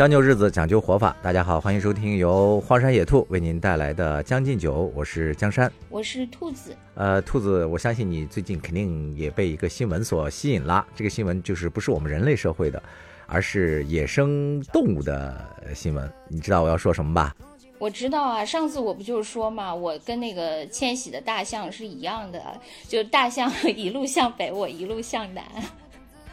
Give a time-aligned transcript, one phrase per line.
[0.00, 1.14] 将就日子，讲究活法。
[1.22, 5.70] 大家好，欢迎收听由荒山野兔为您带来的《将进酒》，我是江山。
[5.90, 6.74] 我是兔子。
[6.94, 10.86] 呃，兔子，我相信你最近肯定也被一个新闻所吸引了。
[10.96, 12.82] 这个新闻就是不是我们人类社会的，
[13.26, 15.38] 而是野生动物的
[15.74, 16.10] 新闻。
[16.28, 17.36] 你知道我要说什么吧？
[17.78, 22.42] 我知道啊，上次我不就是说嘛，我跟那个迁徙的大象是一样的，
[22.88, 25.44] 就大象一路向北，我一路向南。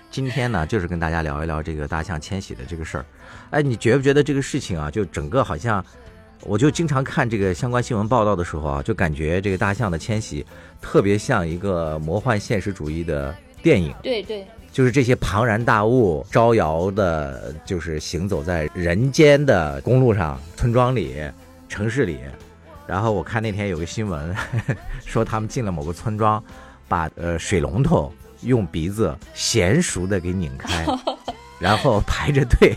[0.10, 3.06] 今天呢，就是跟大家聊一聊这个大象迁徙的这个事儿。
[3.50, 5.84] 哎，你觉不觉得这个事情啊，就整个好像，
[6.42, 10.46] 我就经常看这个相关新闻报道的时候啊，就感觉这个大象的迁徙
[10.82, 13.94] 特别像一个魔幻现实主义的电影。
[14.04, 21.16] 对对，就是这些庞然大物招摇的，就是行走在人间的公路上、村庄里、
[21.68, 22.20] 城市里。
[22.86, 24.34] 然后我看那天有个新闻，
[25.06, 26.42] 说他们进了某个村庄，
[26.88, 30.86] 把呃水龙头用鼻子娴熟的给拧开，
[31.60, 32.76] 然后排着队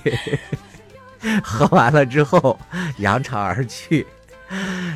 [1.42, 2.58] 喝完了之后
[2.98, 4.06] 扬长而去。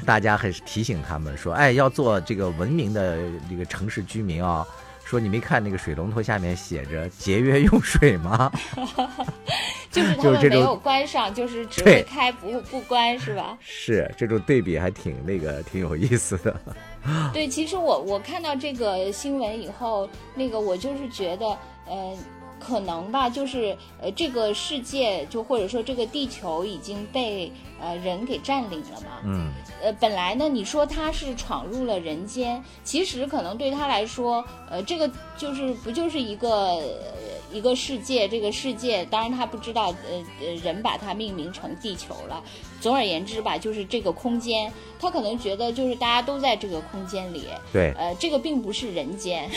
[0.05, 3.19] 大家还是提醒他们说，哎，要做这个文明的
[3.49, 4.67] 这个城市居民啊。
[5.05, 8.51] 说你没看那个水龙头下面写着节约用水吗？
[9.93, 13.57] 就是他们没有关上，就是只会开不不关，是吧？
[13.61, 16.57] 是这种对比还挺那个挺有意思的。
[17.35, 21.47] 对，其实我我看到这个新闻以后，那个我就是觉得，
[21.87, 22.17] 呃。
[22.67, 29.21] 可能吧，就是呃，这个世界就或者说这个地球已经被呃人给占领了嘛。
[29.25, 29.51] 嗯。
[29.83, 36.81] 呃，本来呢，你说他是闯入了人间，其实可能对他来说，呃，这个就是不就是一个
[37.53, 42.43] 一个世界，这个世界，当然他不知道，呃呃，人把它命名成地球了。
[42.81, 47.45] 总而言之吧，就是这个空间，他可能觉得就是大家都在这个空间里。
[47.71, 47.93] 对。
[47.99, 49.51] 呃，这个并不是人间。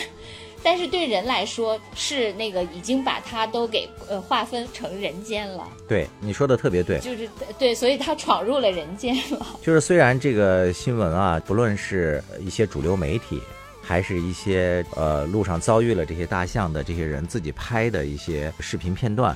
[0.68, 5.66] 但是对人来说，是那个已经把它都给呃划分成人间了。
[5.88, 9.46] 对，你说的特别对，就是对，所以他闯入了人间了。
[9.62, 13.42] 就是虽然这个新闻啊，不论是一些主流媒体，
[13.82, 19.34] 还是一些呃路上遭遇了这些大象的这些人自己拍的一些视频片段，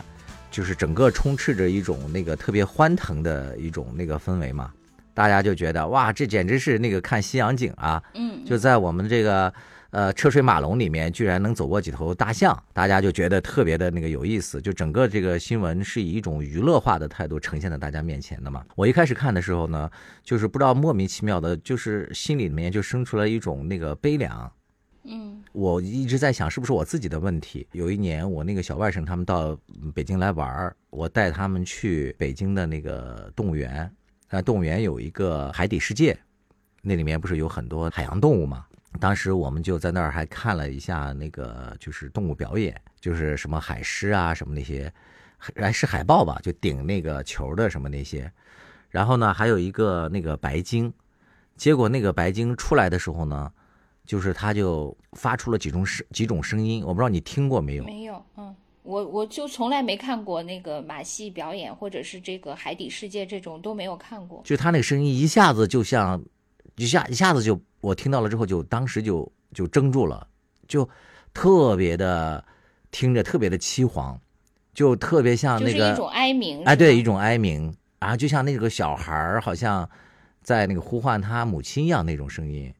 [0.51, 4.69] 就是整个充斥着一种那个特别欢腾的一种那个氛围嘛，
[5.13, 8.03] 大家就觉得哇，这简直是那个看西洋景啊！
[8.15, 9.53] 嗯，就在我们这个。
[9.91, 14.61] 呃，车水马龙里面居然能走过几头大象，大家就觉得特别的那个有意思。
[14.61, 18.65] 就整个这个新闻是以一种娱乐化的态度呈现在大家面前的嘛。
[18.75, 19.91] 我一开始看的时候呢，
[20.23, 24.49] 就是不知道莫名其妙的，就是心里面就生出了一种那个悲凉。
[25.03, 27.67] 嗯，我一直在想是不是我自己的问题。
[27.73, 29.57] 有一年我那个小外甥他们到
[29.93, 33.91] 北京来玩儿，我带他们去北京的那个动物园，
[34.29, 36.17] 那动物园有一个海底世界，
[36.81, 38.65] 那里面不是有很多海洋动物吗？
[38.99, 44.91] 当时我们就在那儿还看了一下那个就是动物表演，就是什么海狮啊什么那些，
[45.37, 48.31] 还是海豹吧，就顶那个球的什么那些。
[48.89, 50.93] 然后呢，还有一个那个白鲸，
[51.55, 53.51] 结果那个白鲸出来的时候呢，
[54.05, 57.83] 就是它就发出了几种声几种声音，我不知道你听过没有？
[57.85, 58.53] 没有，嗯，
[58.83, 64.41] 我我就从来没看过那个马戏表演，或者是这个海底世界这种都没有看过。
[64.43, 66.21] 就它那个声音一下子就像。
[66.77, 70.27] 一下一下子就我听到了之后，就当时就就怔住了，
[70.67, 70.87] 就
[71.33, 72.45] 特别的
[72.91, 74.17] 听着特别的凄惶，
[74.73, 79.89] 就特别像那个一种哀鸣，哎，对，一种哀鸣，然后就像那个小孩儿好像
[80.41, 82.73] 在那个呼唤他母亲一样那种声音。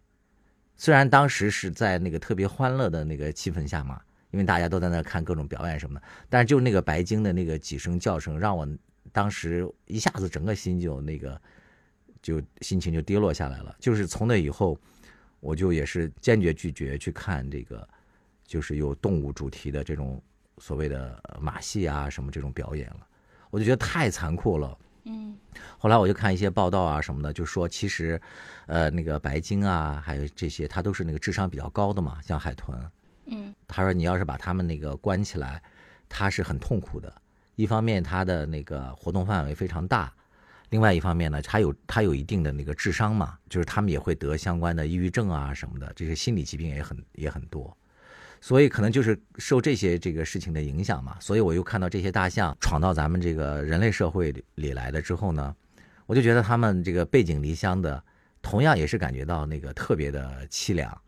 [0.78, 8.68] 虽然当时是在那个特别欢乐的那个气氛下嘛，因为大家都在那看各种表演什么的，但是就那个白鲸的那个几声叫声，让我
[9.12, 11.42] 当时一下子整个心就那个。
[12.22, 14.78] 就心情就跌落下来了，就是从那以后，
[15.40, 17.88] 我就也是坚决拒绝去看这个，
[18.46, 20.22] 就是有动物主题的这种
[20.60, 23.08] 所谓的马戏啊什么这种表演了，
[23.50, 24.78] 我就觉得太残酷了。
[25.06, 25.36] 嗯，
[25.80, 28.22] 后来我就看一些报道啊什么的，就说其实，
[28.68, 32.80] 呃，那个白鲸啊，还有这些，它都是那个智商比较高的嘛，像海豚。
[33.26, 35.60] 嗯，他说你要是把它们那个关起来，
[36.08, 37.12] 它是很痛苦的。
[37.56, 40.14] 一方面，它的那个活动范围非常大。
[40.72, 47.76] 另外一方面呢，他有他有一定的那个智商嘛，就是他们也会得相关的抑郁症啊什么的，这些心理疾病也很也很多，
[48.40, 51.18] 所以可能就是受这些这个事情的影响嘛。
[51.20, 55.54] 所以我又看到这些大象闯到咱们这个人类社会里来了之后呢，
[56.06, 58.02] 我就觉得他们这个背井离乡的，
[58.42, 61.02] 同样也是感觉到那个特别的凄凉。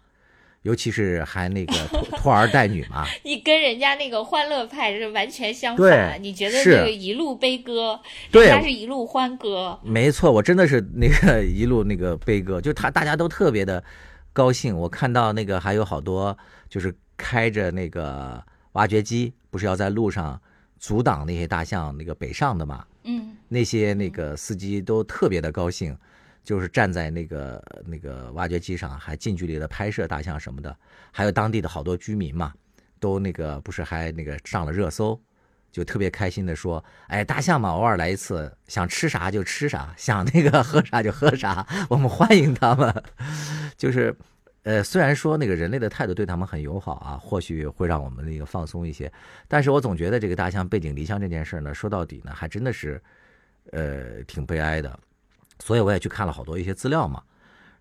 [0.63, 1.73] 尤其是还那个
[2.17, 6.21] 拖 儿带女嘛，你跟人家那个欢乐派是完全相反。
[6.21, 7.99] 你觉得这个一路悲歌，
[8.31, 9.79] 人家是一路欢歌。
[9.83, 13.83] 没错，我真的是那个一路那个悲歌， 就他大家都特别的
[14.31, 14.75] 高兴。
[14.77, 16.37] 我看到那个还有好多
[16.69, 18.43] 就是开着那个
[18.73, 20.41] 挖掘机，不是要在路上
[20.79, 22.85] 阻挡那些大象那个北上的嘛？
[23.03, 25.95] 嗯那些那个司机都特别的高兴，
[26.43, 30.75] 就是站在那个那个挖掘机上，还近距离的拍摄大象什么的，
[31.11, 32.53] 还有当地的好多居民嘛，
[32.99, 35.19] 都那个不是还那个上了热搜，
[35.71, 43.03] 就特别开心的说，哎，大象嘛，偶尔来一次，想吃啥就吃啥，想那个 喝啥就喝啥，我们欢迎他们，
[43.77, 44.15] 就是。
[44.65, 49.11] 呃，虽然说那个人类的态度对他们很友好啊，或许会让我们那个放松一些，
[49.45, 53.03] 但是我总觉得这个大象背井离乡这件事呢，说到底呢，还真的是，
[53.73, 54.97] 呃，挺悲哀的。
[55.63, 57.23] 所以我也去看了好多一些资料嘛，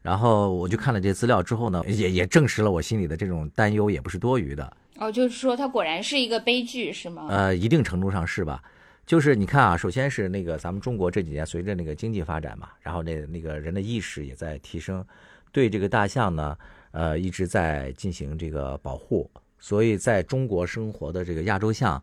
[0.02, 4.76] 然后我就看了这些资料之后呢，也也证实了我心里的这种担忧，也不是多余的。
[4.99, 7.26] 哦，就是说它果然是一个悲剧，是吗？
[7.29, 8.62] 呃，一定程度上是吧？
[9.05, 15.05] 就是你看啊，首先是那个咱们中国这几年随着那个经济发展嘛，然后那那个人的意识也在提升，
[15.50, 16.56] 对这个大象呢，
[16.93, 19.28] 呃，一直在进行这个保护，
[19.58, 22.00] 所以在中国生活的这个亚洲象，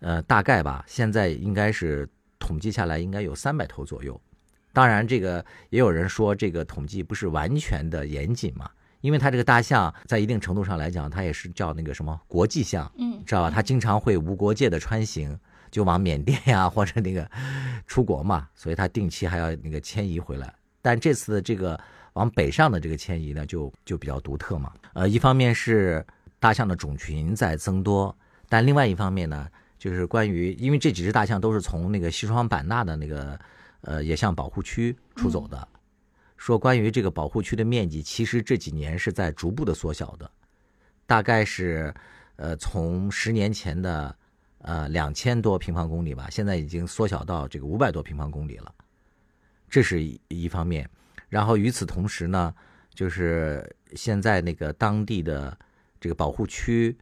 [0.00, 2.06] 呃，大概吧，现在应该是
[2.38, 4.20] 统计下来应该有三百头左右。
[4.72, 8.70] 当然，这个也有人说这个统计不是完全的严谨嘛，
[9.00, 13.50] 因为它这个大象在一定程度上来讲，它也是叫那个什么国际象，嗯，知道吧？
[13.50, 15.38] 它经常会无国界的穿行，
[15.70, 17.30] 就往缅甸呀或者那个
[17.86, 20.52] 出国嘛，所以它定期还要那个迁移回来。
[20.80, 21.78] 但这次的这个
[22.14, 24.72] 往北上的这个迁移呢，就就比较独特嘛。
[24.94, 26.04] 呃，一方面是
[26.40, 28.16] 大象的种群在增多，
[28.48, 29.46] 但另外一方面呢，
[29.78, 33.38] 就是关于因为这几只大象都是从那个西双版纳的那个
[33.82, 35.68] 呃也向保护区出走的，
[36.36, 40.28] 说关于这个保护区的面积，其实这几年是在逐步的缩小的，
[41.06, 41.94] 大概是
[42.36, 44.16] 呃从十年前的
[44.58, 48.74] 呃两千多平方公里吧，现在已经缩小到这个五百多平方公里了，
[49.68, 50.88] 这是一一方面。
[51.28, 52.54] 然后与此同时呢，
[52.92, 55.56] 就是现在那个当地的
[56.00, 56.96] 这个保护区，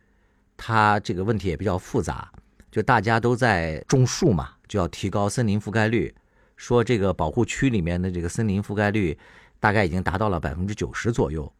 [0.56, 2.30] 它这个问题也比较复杂，
[2.70, 6.14] 就大家都在种树嘛，就要提高森林覆盖率。
[6.60, 9.18] 说这个保护区里面的这个森林覆盖率
[9.58, 11.50] 大概已经达到了百分之九十左右，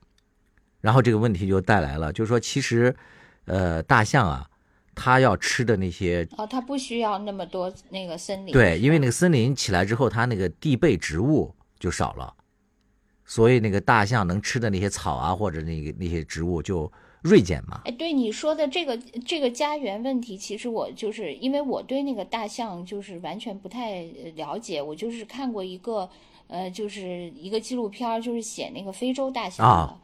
[0.82, 2.94] 然后这个问题就带来了，就是说其实，
[3.46, 4.46] 呃，大象啊，
[4.94, 12.34] 它要吃的那些哦，它不需要那么多那个森林，对，因为那个个森林起来之后，它那个地被植物就少了，
[13.24, 17.82] 所以那个大象能吃的那些草啊，或者那个那些植物就锐减嘛。
[17.84, 18.96] 哎，对你说的这个
[19.26, 26.08] 这个家园问题，其实我就是因为我对那个大象就是完全不太呃了解，我就是看过一个
[26.48, 30.00] 呃，就是一个纪录片，就是写那个非洲大象的，啊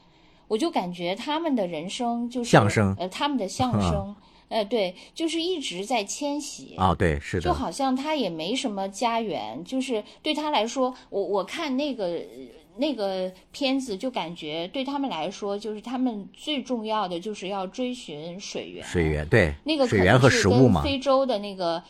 [0.48, 4.14] 我就感觉他们的人生就是相声呃，他们的相声，
[4.48, 6.76] 呃，对，就是一直在迁徙。
[6.76, 12.22] 啊，对，是的，就好像他也没什么家园，就是对他来说，我我看那个
[12.78, 21.82] 那个片子，就感觉对他们来说，就是他们最重要的就是要追寻水源，水源，对，那个可水源和食物嘛，非洲的那个。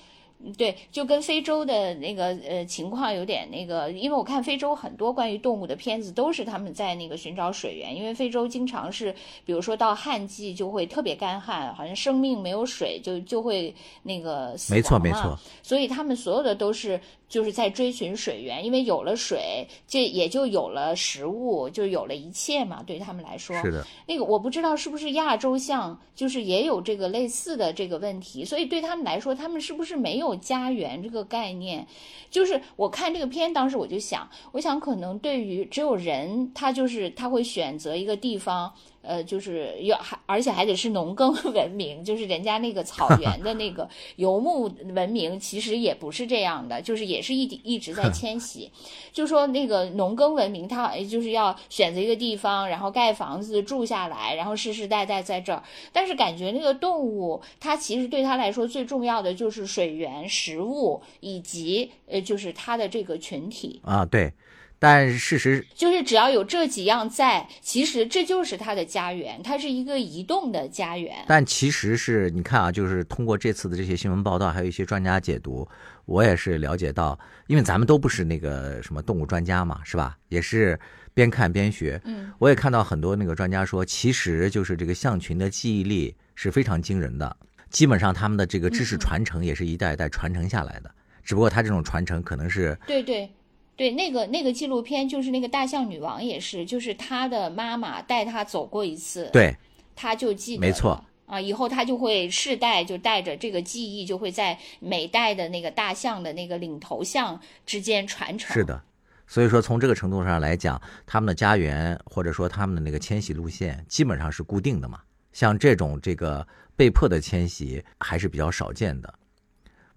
[0.46, 9.12] 嗯对，就跟非洲的那个呃情况有点那个，因为我看非洲很多关于动物的片子都是他们在那个寻找水源，因为非洲经常是，
[9.44, 23.56] 比如说到旱季就会特别干旱，好像生命没有水就就会那个死没错没错，所以他们所有的都是就是在追寻水源，因为有了水，这也就有了食物，就有了一切嘛，对他们来说。
[23.62, 31.86] 是的，那个我不知道是不是亚洲象，就是也有这个类似的这个问题，所以对他们来说，他们是不是没有家园这个概念？
[32.30, 38.74] 就是我看这个片，当时我就想，我想可能对于只有人，他就是他会选择一个地方。
[39.06, 48.70] 呃，就是要还，而且还得是农耕 文明，就是人家那个草 原的那个游牧文明，其实也不是这样的，就是也是一一直在迁徙。
[49.12, 55.62] 就说那个农耕文明，它就是要选择一个地方，然后盖房子住下来，然后世世代代在这儿。
[55.92, 63.80] 但是感觉那个动物，它其实对它来说最重要的就是水源、食物以及呃，就是它的这个群体。
[63.84, 64.32] 啊，对，
[64.78, 71.24] 但事实就是只要有这几样在，其实这就是它的家园，它是一个移动的家园。
[71.26, 75.66] 但其实是你看啊，就是通过这次的这些新闻报道，还有一些专家解读，
[76.04, 80.16] 我也是了解到，因为咱们都不是那个什么动物专家嘛，是吧？
[80.28, 80.78] 也是
[81.14, 81.98] 边看边学。
[82.04, 87.34] 嗯，我也看到很多那个专家说，其实就是这个象群的记忆力是非常惊人的，
[87.70, 90.90] 基本上他们的这个知识传承也是一代一代传承下来的，
[91.24, 93.30] 只不过他这种传承可能是对对
[93.76, 99.54] 对，那个那个纪录片就是那个大象女王也是，就是她的妈妈带她走过一次，对
[99.94, 101.04] 她就记得没错。
[101.26, 108.54] 啊，以后她就会世代就带着这个记忆，就会在每代的那个大象的那个领头象之间传承。
[108.54, 108.80] 是，的，
[109.26, 115.00] 所以说从这个程度上来讲，他们的家园或者说他们的那个迁徙路线基本上是固定的嘛。
[115.32, 119.12] 像这种这个被迫的迁徙还是比较少见的。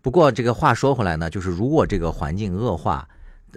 [0.01, 3.07] 不过这个话说回来呢，就是如果这个环境恶化，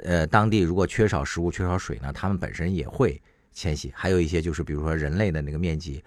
[0.05, 3.21] 呃，当地如果缺少食物、缺少水呢，它们本身也会
[3.53, 3.93] 迁徙。
[3.95, 6.03] 还有一些就是比如说人类的那个面积，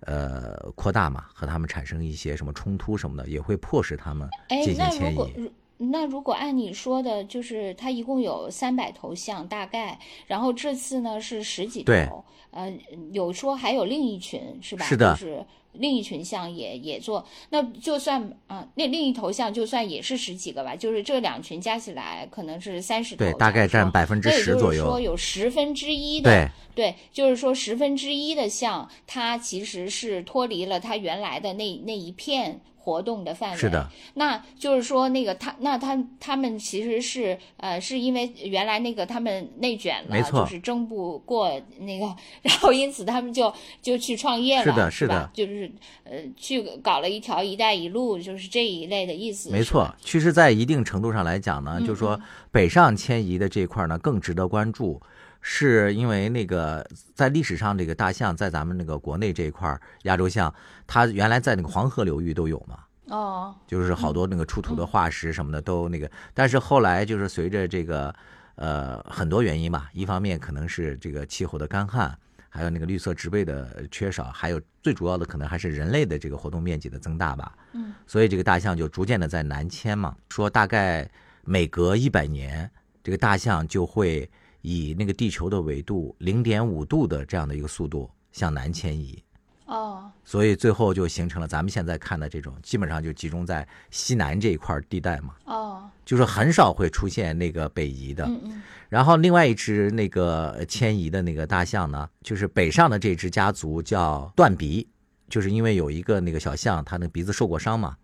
[0.00, 5.50] 呃，扩大嘛，和它们产生一些什么冲突什么的，也会迫使它们哎，进行迁移。
[5.78, 12.72] 那如果按你说的，就是它一共有三百头象，大概，然后这次呢是十几头，呃，
[13.12, 14.86] 有说还有另一群是吧？
[14.86, 15.44] 是的就是
[15.78, 24.98] 另一群象也也做，那就算啊、那另一头象就算也是十几个吧，就是这两群加起来可能是三十头对，大概占百分之那也就是十左右说。
[24.98, 26.30] 有十分之一的
[26.74, 33.56] 对，对，就是说十分之一的象，它其实是脱离了它原来的那那一片活动的范围。
[33.56, 40.44] 是的，那就是说那个他，那他他们其实是呃，是因为原来那个他们内卷了，没错。
[40.44, 41.50] 就是争不过
[41.80, 42.06] 那个，
[42.42, 43.52] 然后因此他们就
[43.82, 45.30] 就去创业了，是的是是的吧？
[45.34, 45.68] 就是
[46.04, 49.50] 呃去搞了一条“一带一路”，就是这一类的意思。
[49.50, 52.20] 没错，，其实，在一定程度上来讲呢，嗯就是说
[52.52, 55.00] 北上迁移的这一块呢更值得关注，
[55.40, 60.52] 是因为那个在历史上这个大象在咱们那个国内这一块儿亚洲象，
[60.86, 68.14] 它原来在那个黄河流域都有嘛，哦，就是好多那个出土的化石什么的都那个，但是后来就是随着这个
[68.54, 72.16] 呃很多原因吧，一方面可能是这个气候的干旱，
[72.48, 77.52] 还有那个绿色植被的缺少，还有最主要的可能还是人类的这个活动面积的增大吧。
[77.72, 81.08] 嗯，所以这个大象就逐渐的在南迁嘛，说大概
[81.44, 82.70] 每隔一百年，
[83.02, 84.28] 这个大象就会
[84.62, 89.22] 以那个地球的纬度零点五度的这样的一个速度向南迁移。
[89.66, 98.24] 哦，所以最后就形成了咱们现在看的这种，基本上就集中在西南这一块地带嘛，哦，就是很少会出现那个北移的。
[98.26, 104.88] 嗯嗯，然后另外一只那个迁移的那个大象呢，就是北上的这只家族叫断鼻，
[105.28, 107.96] 就是因为有一个那个小象，它那鼻子受过伤嘛，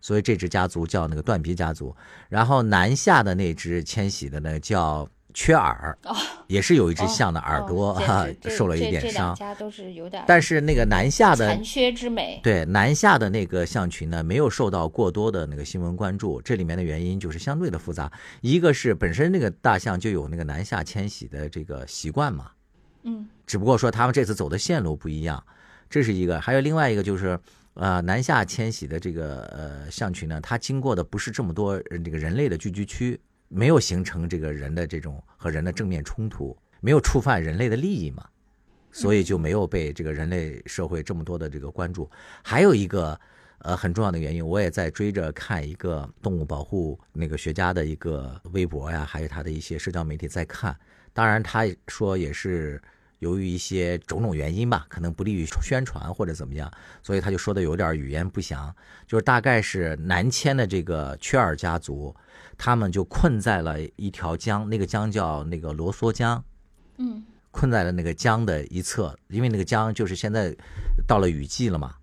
[0.00, 1.94] 所以这只家族叫那个断鼻家族。
[2.30, 5.96] 然后南下的那只迁徙的呢叫缺耳，
[6.46, 8.00] 也是有一只象的耳朵
[8.48, 12.40] 受了一点伤，家都是有点但是那个南下的残缺之美。
[12.42, 16.40] 对南下的那个象群呢，没有受到过多的那个新闻关注。
[16.42, 18.10] 这里面的原因就是相对的复杂，
[18.40, 22.50] 一个是本身那个大象就有那个南下迁徙的这个习惯嘛，
[23.02, 25.42] 嗯只不过说他们这次走的线路不一样，
[25.88, 26.40] 这是一个。
[26.40, 27.38] 还有另外一个就是，
[27.74, 33.20] 呃，南下迁徙的这个呃象群呢，它经过的不是这么多呃这个人类的聚居区，
[33.52, 38.24] 没有形成这个人的这种和人的正面冲突，没有触犯人类的利益嘛，
[38.92, 42.08] 所以就没有被这个人类社会这么多的这个关注。
[42.44, 43.18] 还有一个
[43.58, 50.74] 呃很重要的原因，我也在追着看一个动物保护那个学家的一个微博呀，还有他的一些社交媒体在看。
[51.12, 52.80] 当然，他说也是
[53.18, 56.70] 由于一些种种原因吧，可能不利于宣传或者怎么样，
[57.02, 58.72] 所以他就说的有点语言不详。
[59.08, 62.14] 就是大概是南迁的这个缺耳家族，
[62.62, 66.44] 他们就困在了一条江，那个江叫那个罗梭江。
[66.98, 70.54] 嗯困在了那个江的一侧，因为那个江就是现在
[71.06, 71.96] 到了雨季了嘛，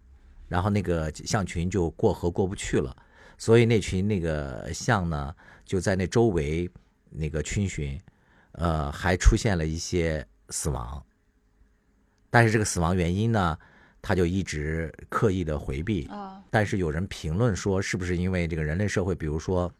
[0.48, 2.94] 然后那个象群就过河过不去了，
[3.38, 5.34] 所以那群那个象呢
[5.64, 6.68] 就在那周围
[7.12, 8.02] 那个逡巡，
[8.54, 11.06] 呃，还出现了一些死亡，
[12.32, 13.58] 但是这个死亡原因呢，
[14.02, 19.72] 他就一直刻意的回避，啊但是有人评论说，是不是因为这个人类社会，比如说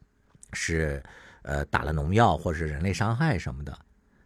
[0.58, 1.02] 是
[1.44, 3.78] 呃打了农药或者是人类伤害什么的，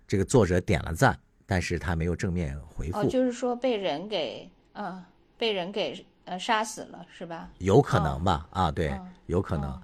[0.08, 5.04] 这个作者点了赞，但是他没有正面回复，哦，就是说被人给呃
[5.38, 7.50] 被人给呃杀死了是吧？
[7.58, 8.48] 有可能吧？
[8.52, 9.70] 啊，对，嗯有可能。
[9.70, 9.82] 哦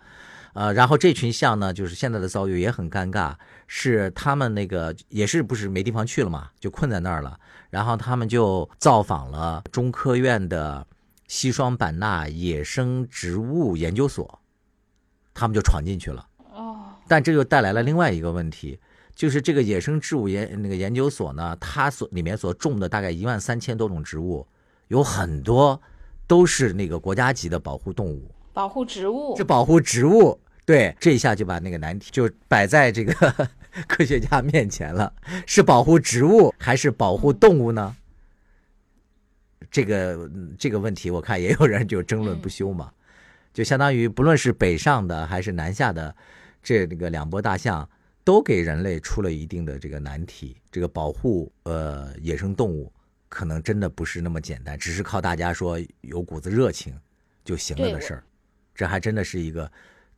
[0.54, 3.36] 呃，然后这群象呢，就是现在的遭遇也很尴尬，
[3.68, 7.40] 是他们那个也是不是没地方去了嘛，就困在那儿了。
[7.70, 10.88] 然后他们就造访了中科院的
[11.28, 14.42] 西双版纳野生植物研究所，
[15.32, 16.28] 他们就闯进去了。
[17.08, 18.80] 哦但这就带来了另外一个问题，
[19.16, 24.46] 就是这个野生植物研那个研究所呢，它所里面所种的大概一万三千多种植物，
[24.90, 25.82] 有很多
[26.28, 33.50] 都是那个国家级的保护动物，保护植物这保护植物，对，这一下就把那个难题就摆在这个
[33.88, 35.14] 科学家面前了，
[35.46, 37.96] 是保护植物还是保护动物呢？
[39.70, 42.92] 这个嗯这个问题，我看也有人就争论不休嘛，
[43.54, 46.16] 就相当于不论是北上的还是南下的，
[46.68, 47.90] 这那个两波大象
[48.26, 50.58] 都给人类出了一定的这个难题。
[50.70, 52.92] 这个保护呃野生动物，
[53.30, 56.94] 可能真的不是那么简单，只是靠大家说有股子热情
[57.46, 58.24] 就行了的事儿。
[58.76, 59.72] 这还真的是一个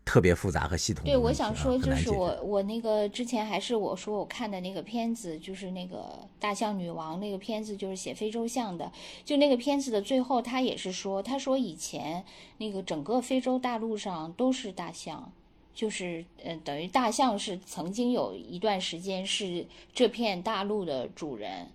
[0.03, 1.15] 特别复杂和系统的对。
[1.15, 5.97] 我想说，就是我我那个之前还是我说我看的那个片子，就是那个
[6.39, 8.91] 《大象女王》那个片子，就是写非洲象的。
[9.23, 12.25] 就那个片子的最后，他也是说，他说以前
[12.57, 15.31] 那个整个非洲大陆上都是大象，
[15.79, 21.69] 就是呃，等于大象是曾经有一段时间是这片大陆的主人，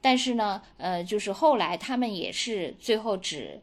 [0.00, 3.60] 但是呢，呃，就是后来他们也是最后只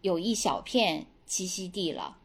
[0.00, 2.16] 有一小片栖息地了。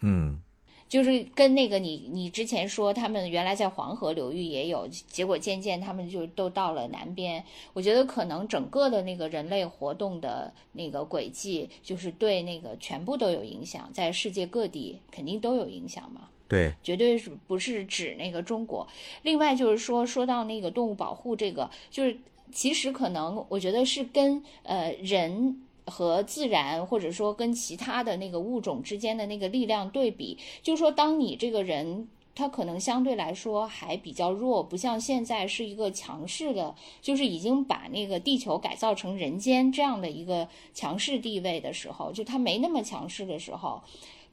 [0.00, 0.40] 嗯，
[0.88, 7.44] 就是跟那个你你之前说他们原来在黄河流域也有，结果渐渐他们就都到了南边。
[7.72, 16.30] 我觉得可能整个的那个人类活动的那个轨迹，就是对那个全部都有影响，在世界各地肯定都有影响嘛。
[16.52, 18.86] 对，绝对是不是指那个中国。
[19.22, 22.18] 另外就是说，说到那个动物保护这个，就是
[22.52, 25.62] 其实可能我觉得是跟呃人。
[25.84, 32.06] 和自然，或者说跟其他的那个物种之间的那个力量对比，就是说，当你这个人
[32.36, 43.82] 他可能相对来说还比较弱，不像现在是一个强势的，就是已经把那个地球改造成人间这样的一个强势地位的时候，就他没那么强势的时候。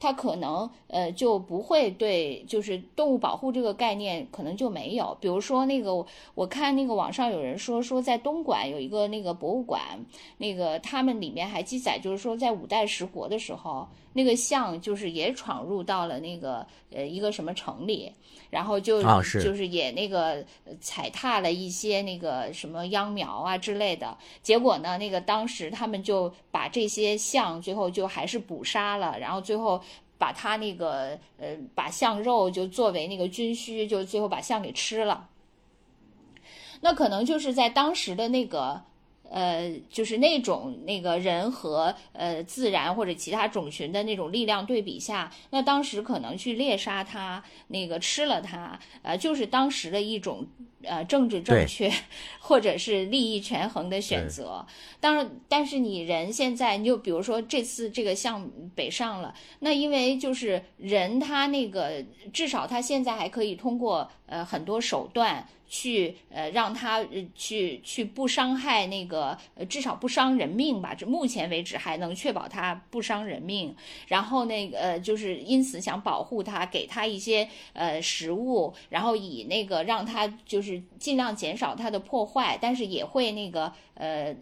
[0.00, 5.16] 它可能呃就不会对，就是动物保护这个概念可能就没有。
[5.20, 6.04] 比如说那个，
[6.34, 10.04] 我看那个网上有人说说在东莞有一个那个博物馆，
[10.38, 18.10] 那个他们里面还记载，就是说在五代十国的时候，那个象就是也闯入到了那个呃一个什么城里，
[18.50, 24.16] 然后就、就是也那个呃踩踏了一些那个什么秧苗啊之类的。
[24.42, 29.82] 结果呢，那个当时他们就把这些象最后就还是捕杀了，然后最后。
[30.20, 35.26] 把它那个呃，把象肉就作为那个军需，就最后把象给吃了。
[36.82, 38.82] 那可能就是在当时的那个
[39.30, 50.44] 呃，就是那种那个人和呃自然或者其他种群的那种力量对比下，那当时可能去猎杀它，那个吃了它，呃，就是当时的一种
[50.82, 51.88] 呃政治正确
[52.40, 54.66] 或者是利益权衡的选择。
[54.98, 73.74] 当然，但是你人现在，你就比如说这次这个向北上了，那因为就是人他那个至少他现在还可以通过呃很多手段去呃让他呃去去不伤害那个呃至少不伤人命吧，这目前为止还能确保他不伤人命。
[74.08, 84.34] 然后那个呃就是因此想保护他，给他一些呃食物，然后以那个让他就是尽量减少它的破坏，但是也会那个呃。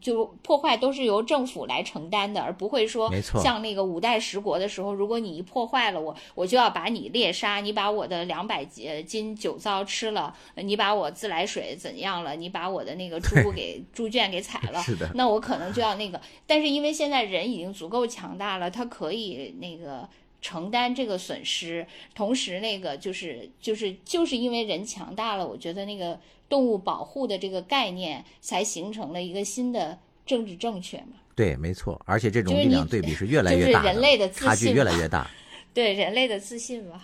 [0.00, 3.10] 就破坏都是由政府来承担的，而不会说
[3.42, 16.20] 像那个五代十国的时候，如果你一破坏了我，我就要把你猎杀，你把我的两百斤酒糟吃了，你把我自来水怎样了，你把我的那个猪 给猪圈给踩了，是的，那我可能就要那个。
[16.46, 20.08] 但是因为现在人已经足够强大了，他可以那个
[20.40, 26.18] 承担这个损失，同时那个就是就是就是因为人强大了，我觉得那个
[26.52, 31.14] 动物保护的这个概念才形成了一个新的政治正确嘛。
[31.34, 35.26] 对，没错，而且这种力量对比是越来就是越大人类的自差距越来越大。
[35.72, 37.00] 对人类的自信嘛，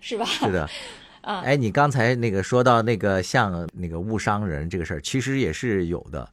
[0.00, 0.24] 是吧？
[0.24, 0.70] 是的，
[1.22, 6.30] 啊哎，你刚才那个说到那个像那个误伤人这个事儿，其实也是有的。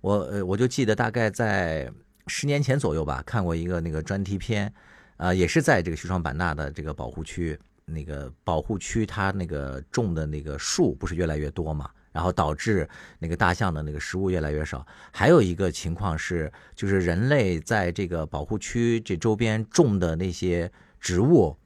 [0.00, 1.92] 我呃，我就记得大概在
[2.26, 4.72] 十年前左右吧，看过一个那个专题片，
[5.18, 14.86] 呃，也是在这个西双版纳的这个保护区，那个保护区它那个种的那个树不是越来越多嘛，然后导致那个大象的那个食物越来越少。
[15.12, 21.56] 还有一个情况是，就是人类在这个保护区这周边种的那些植物，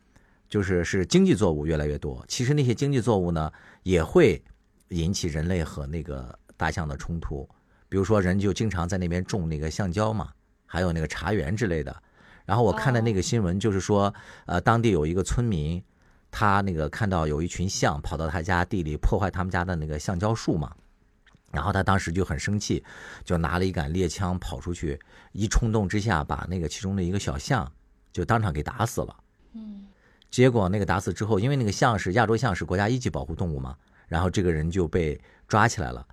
[0.49, 2.25] 就是是经济作物越来越多。
[2.29, 3.51] 其实那些经济作物呢，
[3.83, 4.43] 也会
[4.89, 7.49] 引起人类和那个大象的冲突。
[7.89, 10.31] 比如说，人就经常在那边种那个橡胶嘛，
[10.67, 11.95] 还有那个茶园之类的。
[12.45, 14.13] 然后我看的那个新闻就是说，
[14.47, 15.83] 呃，当地有一个村民，
[16.33, 20.75] 他那个看到有一群象跑到他家地里破坏他们家的那个橡胶树嘛，
[21.53, 22.83] 然后他当时就很生气，
[23.23, 24.99] 就拿了一杆猎枪跑出去，
[25.33, 27.71] 一冲动之下把那个其中的一个小象
[28.13, 29.17] 就当场给打死了。
[29.53, 29.87] 嗯
[30.31, 33.77] 结果那个打死之后，因为那个象是亚洲象是国家一级保护动物嘛，
[34.09, 36.07] 然后这个人就被抓起来了。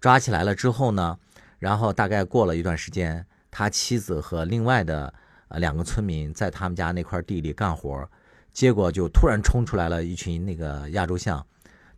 [0.00, 1.18] 抓起来了之后呢，
[1.58, 5.12] 然后大概过了一段时间，他妻子和另外的
[5.48, 8.08] 呃两个村民在他们家那块地里干活，
[8.56, 11.46] 结果就突然冲出来了一群那个亚洲象，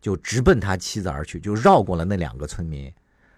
[0.01, 2.91] 就直奔他妻子而去，就绕过了那两个村民，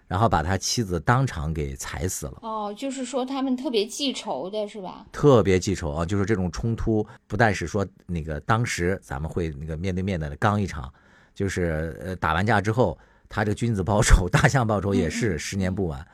[0.08, 2.38] 然后把他妻子当场给踩死了。
[2.42, 5.06] 哦，就是说他们特别记仇的是吧？
[5.12, 6.04] 特别记仇啊！
[6.04, 10.92] 就是这种冲突，不但是说那个当时咱们会那个面对面的刚一场，
[11.32, 16.04] 就是呃打完架之后，他这个君子报仇，大象报仇也是十年不晚。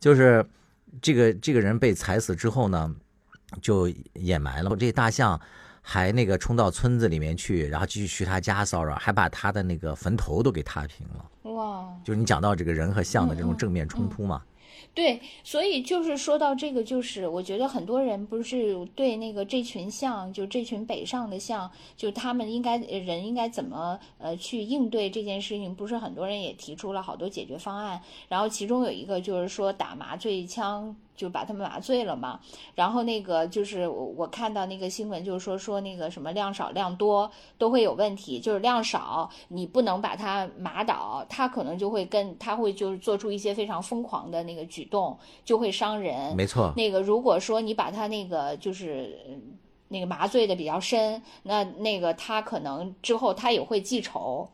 [0.00, 0.44] 就是
[1.00, 2.92] 这个这个人被踩死之后呢，
[3.62, 4.74] 就掩埋了。
[4.74, 5.40] 这大象
[5.90, 11.50] 还那个冲到村子里面去，然后继续去他家骚扰，还把他的那个坟头都给踏平了。
[11.50, 14.42] 哇，就是你讲到这个人和象的这种正面冲突嘛。
[14.92, 27.98] 对，所以就是说到这个，就是我觉得很多人不是对那个这群象，就这群北上的象，就他们应该人应该怎么呃去应对这件事情，不是很多人也提出了好多解决方案，
[28.28, 30.94] 然后其中有一个就是说打麻醉枪。
[31.18, 32.38] 就把他们麻醉了嘛，
[32.76, 37.28] 然后那个就是我我看到那个新闻，就是说说那个什么量少量多
[37.58, 46.36] 都会有问题，就是量少你不能把它麻倒，它可能就会跟它会就是做出一些非常疯狂的那个举动，就会伤人。
[46.36, 49.18] 没错，那个如果说你把它那个就是
[49.88, 54.48] 那个麻醉的比较深，那那个他可能之后他也会记仇。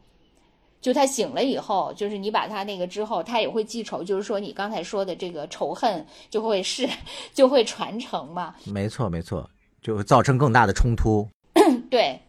[0.85, 4.05] 就他醒了以后，就是你把他那个之后，他也会记仇。
[4.05, 6.87] 就是说，你刚才说的这个仇恨就会是
[7.33, 8.55] 就会传承嘛？
[8.67, 9.49] 没错，没错，
[9.81, 11.27] 就会造成更大的冲突。
[11.89, 12.21] 对。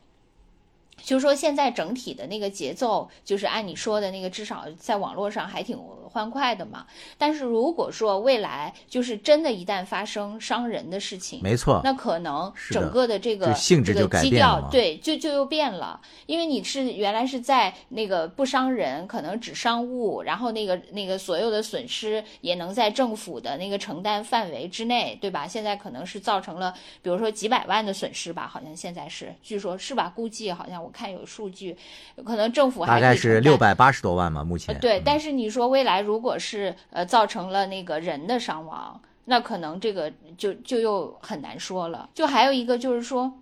[1.06, 5.78] 就是说，现在整体的那个节奏，就是按你说的那个，至少在网络上还挺
[6.10, 6.88] 欢快的嘛。
[7.16, 16.02] 但是如果说未来就是真的，一旦发生伤人的事情，没错，那可能整个的这个性质就基调，对，就就又变了。
[16.26, 25.48] 因为你是原来是在那个不伤人，可能只伤物，然后那个那个所有的损失也能在政府的那个承担范围之内，对吧？
[25.48, 30.12] 现在可能是造成了，比如说几百万的损失吧，好像现在是，据说是吧？
[30.16, 30.92] 估计好像我。
[30.96, 31.76] 看有数据，
[32.24, 35.02] 可能政府大概是六百八十多万嘛，目前对。
[35.04, 42.10] 但是你说未来如果是呃造成了那个人的伤亡，那可能这个就就又很难说了。
[42.14, 43.34] 就还有一个就是说，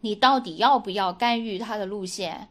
[0.00, 2.48] 你到底要不要干预他的路线？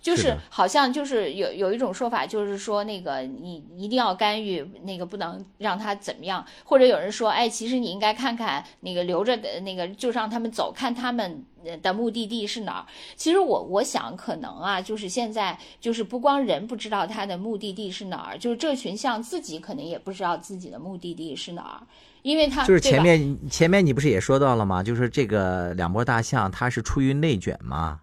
[0.00, 6.44] 就是好像就是有有一种说法，就是说那个你一定要干预，那个不能让他怎么样。
[6.64, 11.44] 或者有人说，哎，其实你应该看看那个留着的那个，就让他们走，看他们
[11.82, 12.86] 的目的地是哪儿。
[13.14, 21.86] 其实我我想可能啊，就是现在就是不光人不知道他的目的地是哪儿，就是这群象自己可能也不知道自己的目的地是哪儿，
[22.22, 24.82] 因为他就是前面前面你不是也说到了吗？
[24.82, 28.00] 就是这个两拨大象，它是出于内卷嘛。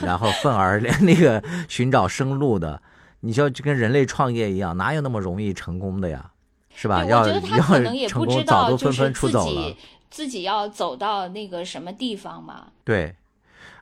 [0.00, 2.80] 然后愤而连那个寻找生路的，
[3.20, 6.30] 你说就跟人类创业一样，哪有那么容易成功的呀？
[6.74, 7.04] 是吧？
[7.04, 7.62] 要要
[8.08, 9.74] 成功，早都纷纷出走了。
[10.10, 12.68] 自己要走到那个什么地方嘛？
[12.84, 13.14] 对，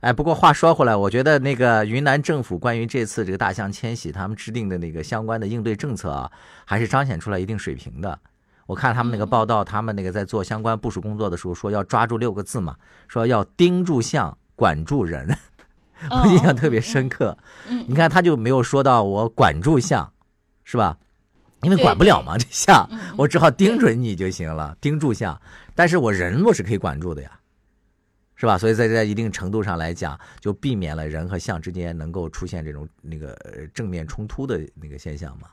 [0.00, 6.32] 哎，不过话说回来，我觉得那个云南政府关于这次这个大象迁徙，他们制定的那个相关的应对政策啊，
[6.64, 8.18] 还是彰显出来一定水平的。
[8.66, 12.74] 我看他们那个报道，他们那个在做相关部署工作的时候，说要抓住六个字嘛，
[13.06, 15.37] 说要盯住象，管住人。
[16.11, 17.37] 我印象特别深刻，
[17.87, 20.12] 你看他就没有说到我管住象，
[20.62, 20.98] 是吧？
[21.62, 25.40] 因为管不了嘛，这象我只好盯准你就行了，盯住象。
[25.74, 27.30] 但是我人我是可以管住的呀，
[28.37, 28.59] 是吧？
[28.59, 33.37] 所以在在一定程度上来讲，就避免了人和象之间能够出现这种那个
[33.72, 35.48] 正面冲突的那个现象嘛。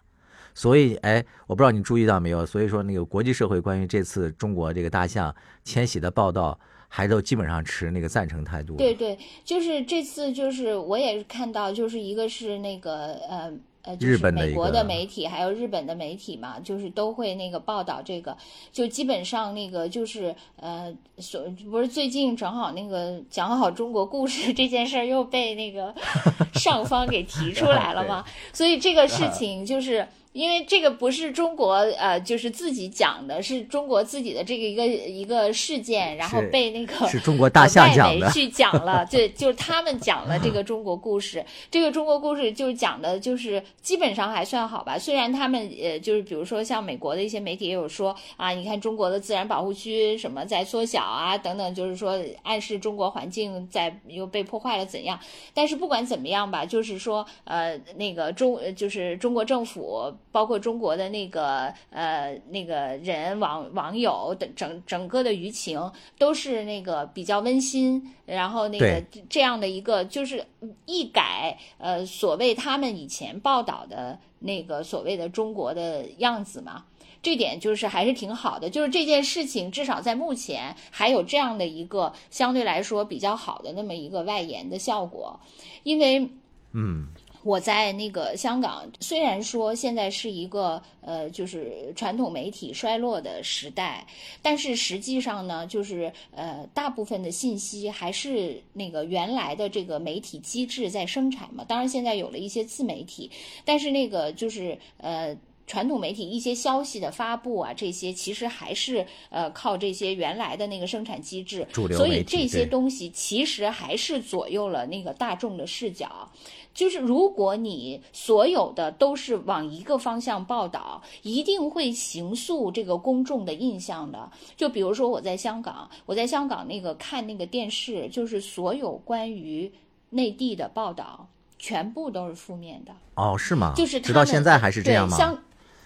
[0.53, 2.45] 所以，哎，我不知道你注意到没有？
[2.45, 6.59] 所以说，那个国际社会关于这次中国这个大象迁徙的报道。
[6.95, 8.75] 还都基本上持那个赞成态度。
[8.75, 13.51] 对对，就是这次，就是我也是看到，就是一个是那个呃
[13.81, 18.37] 呃，就是美国的媒体，还有日本的媒体嘛，就是都会那个报道这个，
[18.71, 25.91] 就基本上那个就是呃，所不是最近正好那个讲好中国故事这件事儿又被那个
[26.53, 30.07] 上方给提出来了嘛， 所以这个事情就是。
[30.33, 41.45] 因为这个不是中国呃，就是自己讲的，是中国自己的这个一个一个事件，然后被那个是中国大象讲的去讲了， 对，就是他们讲了这个中国故事。
[41.69, 44.97] 这个中国故事就是讲的，就是基本上还算好吧。
[44.97, 55.19] 虽然他们呃，就是比如说像美国的一些媒体也有说啊，你看中国的自然保护区什么在缩小啊等等，就是说暗示中国环境在又被破坏了怎样。
[55.53, 60.11] 但是不管怎么样吧，就是说呃，那个中就是中国政府。
[60.33, 65.79] 包括中国的那个呃那个人网网友的整整个的舆情
[66.17, 70.43] 都是那个比较温馨，然后那个这样的一个就是
[70.87, 76.83] 一改呃所谓他们以前报道的那个所谓的中国的样子嘛，
[77.21, 85.39] 这点就是还是挺好的，就是这件事情至少在目前还有这样的一个相对来说比较好的那么一个外延的效果，
[85.83, 86.27] 因为
[86.71, 87.07] 嗯。
[87.43, 94.07] 我在那个香港，虽然说现在是一个呃，就是传统媒体衰落的时代，
[94.41, 101.63] 但是实际上呢，就是呃，大部分的信息还是那个原来的这个媒体机制在生产嘛。
[101.67, 103.29] 当然，现在有了一些自媒体，
[103.65, 105.37] 但是那个就是呃。
[105.65, 116.29] 传统媒体一些消息的发布啊，这些其实还是呃靠这些原来的那个生产机制，所以这些东西其实还是左右了那个大众的视角。
[116.73, 124.31] 就是如果你所有的都是往一个方向报道，一定会形塑这个公众的印象的。
[124.57, 129.71] 就比如说我在香港，我在香港那个看那个电视，就是所有关于
[130.09, 131.27] 内地的报道，
[131.59, 132.91] 全部都是负面的。
[133.15, 133.73] 哦，是吗？
[133.75, 135.17] 就是直到现在还是这样吗？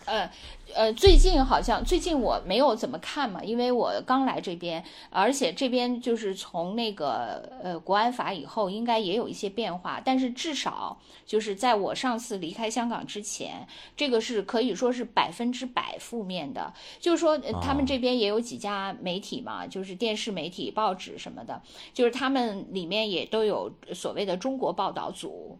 [0.07, 0.29] 呃。
[0.75, 10.01] 呃，最近好像最近我没有怎么看嘛，因为我刚来这边，而且这边就是从那个呃国安法以后，应该也有一些变化。
[10.03, 13.65] 但是至少就是在我上次离开香港之前，
[13.95, 16.73] 这个是可以说是百分之百负面的。
[16.99, 21.61] 就是说，他们这边也有几家媒体嘛，就是电视媒体、报纸什么的，
[21.93, 25.57] 就是他们里面也都有所谓的中国报道组。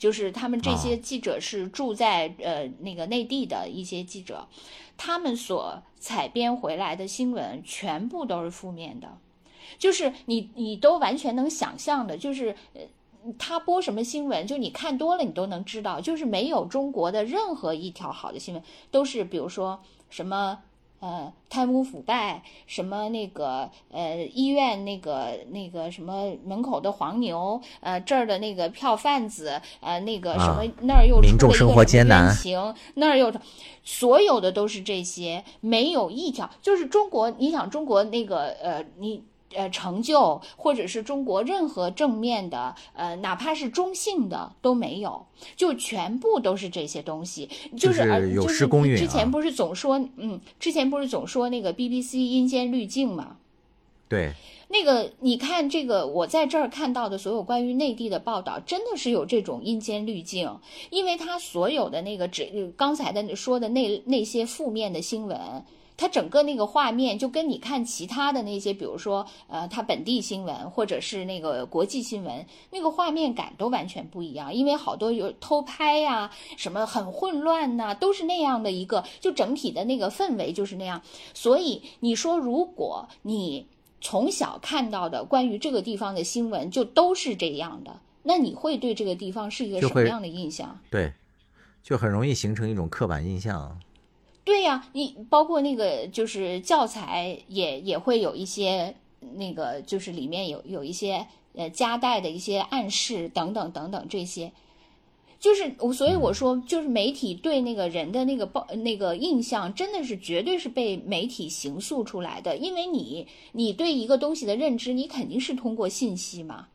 [0.00, 4.48] 就是他们这些记者是住在呃那个内地的一些记者，
[4.96, 9.18] 他们所采编回来的新闻全部都是负面的，
[9.78, 12.80] 就是你你都完全能想象的，就是呃
[13.38, 20.62] 他播什么新闻，就你看多了你都能知道，就是没有中国的任何一条好的新闻都是比如说什么。
[21.00, 33.32] 呃，贪污腐败，什么那个呃医院那个那个什么门口的黄牛，呃这儿的那个票贩子，呃那个什么那儿又出了一个什么冤情，那儿又，
[33.82, 39.24] 所有的都是这些，没有一条就是中国，你想中国那个呃你。
[39.54, 53.38] 呃，成就或者是中国任何正面的，呃，哪怕是中性的都没有，就全部都是这些东西，就是就是之前不是总说，嗯，之前不是总说那个 BBC 阴间滤镜嘛？
[54.08, 54.32] 对，
[54.68, 60.58] 那个你看这个，我在这儿看到的所有关于内地的报道，真的是有这种阴间滤镜，
[60.90, 65.64] 因为他所有的那个只刚才的说的那那些负面的新闻。
[66.00, 81.02] 它整个那个画面就跟你看其他的那些，比如说，呃，它本地新闻或者是那个国际新闻，那个画面感都完全不一样，因为好多有偷拍呀，什么很混乱呐，都是那样的一个，就整体的那个氛围就是那样。
[81.34, 83.66] 所以你说，如果你
[84.00, 90.80] 从小看到的关于这个地方的新闻就都是这样的，那你会对这个地方是一个什么样的印象？
[90.90, 91.12] 对，
[91.82, 93.78] 就很容易形成一种刻板印象。
[94.50, 98.96] 对呀，你包括那个就是教材也也会有一些
[99.36, 104.50] 那个，就是里面有有一些呃夹带的一些暗示等等等等这些，
[105.38, 116.66] 就是我所以我说就是媒体对那个人的那个报那个印象真的是绝对是被媒体形塑出来的，因为你你对一个东西的认知，你肯定是通过信息嘛，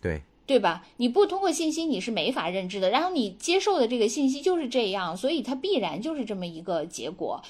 [0.00, 0.22] 对。
[0.44, 0.84] 对吧？
[0.96, 2.90] 你不通过信息，你是没法认知的。
[2.90, 7.42] 然后你接受的这个信息就是这样，所以它必然就是这么一个结果。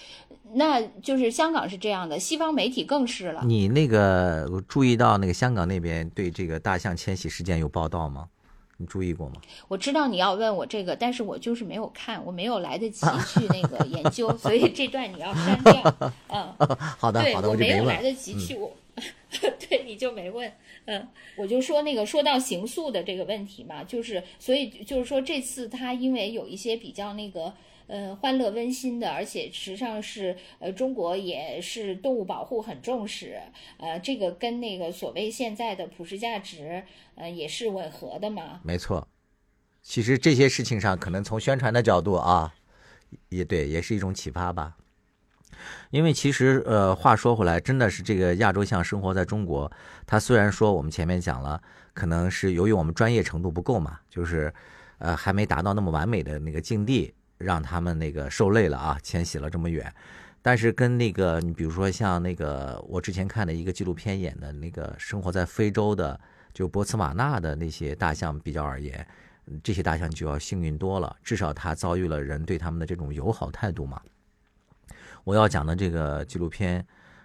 [0.54, 3.42] 那就是香港是这样的，西方媒体更是了。
[3.44, 8.28] 你那个注意到那个香港那边对这个大象迁徙事件有报道吗？
[8.78, 9.34] 你注意过吗？
[9.68, 15.94] 我知道你要问我这个，但是我就是没有看，我没有来得及 去那个研究，所以这段你要删掉。
[16.28, 16.52] 嗯，
[16.98, 18.70] 好的，好的，我没有来得及去我。
[19.68, 20.52] 对，你就没问，
[20.84, 27.54] 嗯，我就说那个说到刑诉的这个问题嘛，就是所以就是说这次他因为有一些比较那个
[27.86, 33.40] 呃欢乐温馨的，而且实际上是呃中国也是动物保护很重视，
[33.78, 38.60] 呃，这个跟那个所谓现在的普世价值呃也是吻合的嘛。
[38.62, 39.08] 没错，
[39.80, 42.54] 其实这些事情上可能从宣传的角度啊，
[43.30, 44.76] 也对，也是一种启发吧。
[45.90, 49.70] 因为其实，呃，话说回来，真的是这个亚洲象生活在中国，
[50.06, 51.60] 它虽然说我们前面讲了，
[51.92, 54.52] 可能是由于我们专业程度不够嘛，就是，
[54.98, 59.92] 呃，还没达到那么完美的那个境地，让他们那个受累了啊，迁徙了这么远。
[60.44, 66.18] 但是跟那个，你比如说像那个我之前看的一个纪录片演的那个生活在非洲的，
[66.52, 69.06] 就博茨瓦纳的那些大象比较而言，
[69.62, 74.02] 这些大象就要幸运多了，至少它遭遇了人对他们的这种友好态度嘛。
[75.24, 76.84] 我要讲的这个纪录片，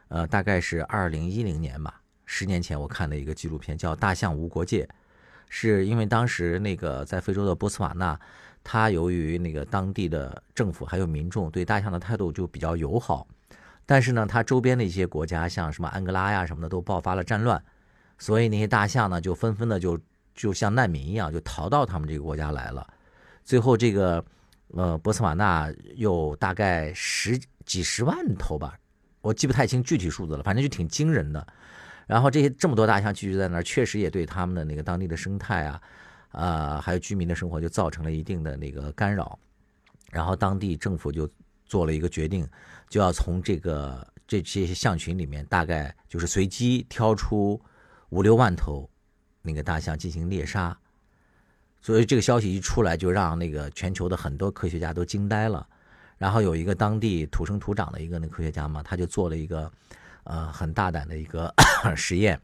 [0.10, 4.84] 呃，大概是二零一零年吧，十年前我看的一个纪录片，叫《大象无国界》，
[5.50, 8.20] 是因为当时那个在非洲的波茨瓦纳，
[8.64, 13.28] 它由于那个当地的政府还有民众对大象的态度就比较友好，
[13.86, 17.60] 但是呢，它周边的一些国家，像什么安哥拉呀什么的，都爆发了战乱，
[18.20, 20.00] 所以那些大象呢，就纷纷的就
[20.36, 22.88] 就像难民一样，就逃到他们这个国家来了，
[23.44, 24.24] 最后这个。
[24.76, 28.76] 呃，博茨瓦纳有大概十几十万头吧，
[29.22, 31.46] 我记不太清具体数字了，反正就挺惊人的。
[32.08, 35.82] 然后这些这么多大象聚集在那儿，确实也对他们的那个当地的生态啊，
[36.32, 39.38] 啊，还有居民的生活就造成了一定的那个干扰。
[40.10, 41.30] 然后当地政府就
[41.66, 42.48] 做了一个决定，
[42.90, 47.62] 就要从这个这些象群里面，大概就是随机挑出
[48.10, 48.90] 五六万头
[49.42, 50.76] 那个大象进行猎杀。
[51.82, 55.68] 所以这个消息一出来，就让那个全球的很多科学家都惊呆了。
[56.18, 59.72] 然后有一个当地土生土长的一个那科学家嘛，他就做了一个
[60.24, 61.54] 呃很大胆的一个
[61.96, 62.40] 实验，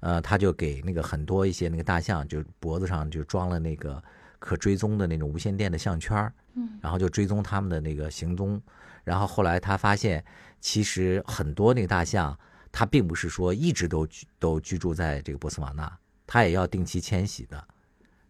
[0.00, 4.02] 呃，他就给那个很多一些那个大象，就脖子上就装了那个
[4.38, 8.60] 可追踪的那种无线电的项圈儿，嗯，然后就追踪他们的那个行踪。
[9.04, 10.24] 然后后来他发现，
[10.60, 12.36] 其实很多那个大象，
[12.72, 17.62] 它并不是说一直都居都居住在这个波斯瓦纳，它也要定期迁徙的。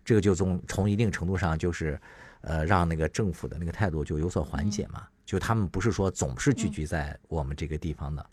[0.05, 2.01] 这个就从从一定程度上就是。
[2.47, 8.25] 呃，让那个政府的那个态度就有所缓解嘛，就他们不是说总是聚集在我们这个地方的，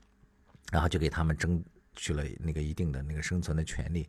[0.72, 1.60] 然后就给他们争
[1.96, 4.06] 取了那个一定的那个生存的权利。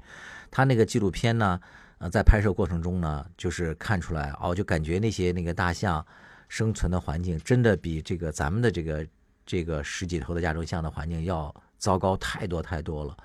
[0.50, 1.58] 他那个纪录片呢，
[1.96, 6.06] 呃，在拍摄过程中呢，就是看出来哦，就感觉那些那个大象
[6.48, 9.06] 生存的环境真的比这个咱们的这个
[9.46, 13.16] 这个十几头的亚洲象的环境要糟糕太多太多了。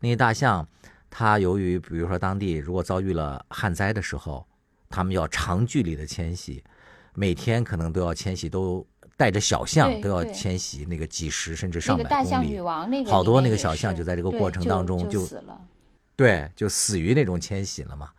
[0.00, 0.68] 那些大象，
[1.08, 4.46] 它由于比如说当地如果遭遇了旱灾的时候。
[4.88, 6.62] 他们要长距离的迁徙，
[7.14, 12.10] 每天可能都要迁徙，都带着小象都要迁徙那个几十甚至上百公里。
[12.10, 15.60] 大象女王那个好多那个小象就在这个过程当中就死了，
[16.14, 18.10] 对，就死于那种迁徙了嘛。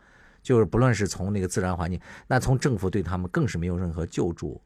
[0.41, 4.61] 就是不论是从那个自然环境，那从政府对他们更是没有任何救助。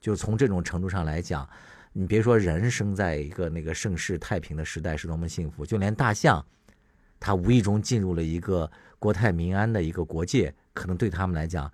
[0.00, 1.48] 就从这种程度上来讲，
[1.94, 6.44] 你别说人生在一个那个盛世太平的时代是多么幸福，就连大象，
[7.18, 10.54] 它无意中进入了一个国泰民安的一个国界。
[10.74, 11.68] 可能对他们来讲，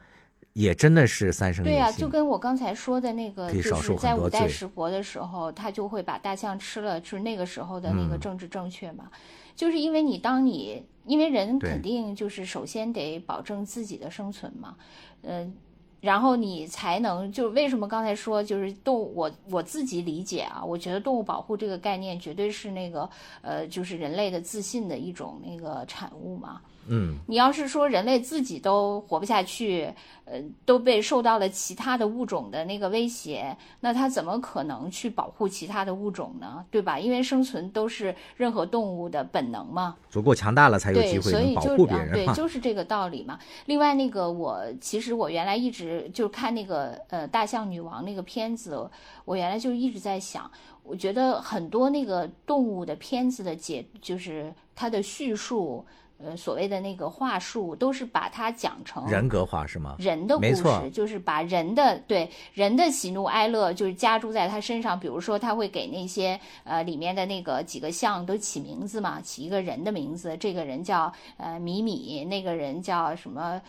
[0.54, 9.10] 也真的是三生对呀，就跟我刚才说的那个，就是在五代十国的时候，他就会把大象吃了，就是那个时候的那个政治正确嘛。
[9.54, 14.74] 就是因为你当你因为人肯定就是首先得保证自己的生存嘛，
[15.20, 15.54] 嗯，
[16.00, 23.08] 然后你才能就为什么刚才说就是动物，我我自己理解啊，我觉得动物保护这个概念绝对是那个
[23.42, 26.62] 呃，就是人类的自信的一种那个产物嘛。
[26.88, 29.92] 嗯，你要是说人类自己都活不下去，
[30.24, 36.64] 呃，都被受到了其他的物种的那个威胁，那它怎么可能去保护其他的物种呢？
[36.70, 36.98] 对吧？
[36.98, 39.96] 因为生存都是任何动物的本能嘛。
[40.10, 42.12] 足够强大了才有机会能保护别人。
[42.12, 43.38] 对，就是这个道理嘛。
[43.66, 48.88] 另外，那个我其实我原来一直就看那个呃大象女王那个片子，
[49.24, 50.50] 我原来就一直在想，
[50.82, 55.84] 我觉得很多那个动物的片子的解，就是它的叙述。
[56.16, 59.96] 呃，所谓的那个话术，都是把它讲成人格化，是吗？
[59.98, 64.98] 人的故事就是把人的对人的喜怒哀乐，就是加注在他身上。
[64.98, 70.36] 比如说，他会给那些呃里面的那个几个象都起名字嘛，起一个人的名字。
[70.38, 73.60] 这个人叫呃米米，那个人叫什么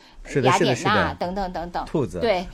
[0.44, 1.84] 雅典娜等等等等。
[1.86, 2.46] 兔子对，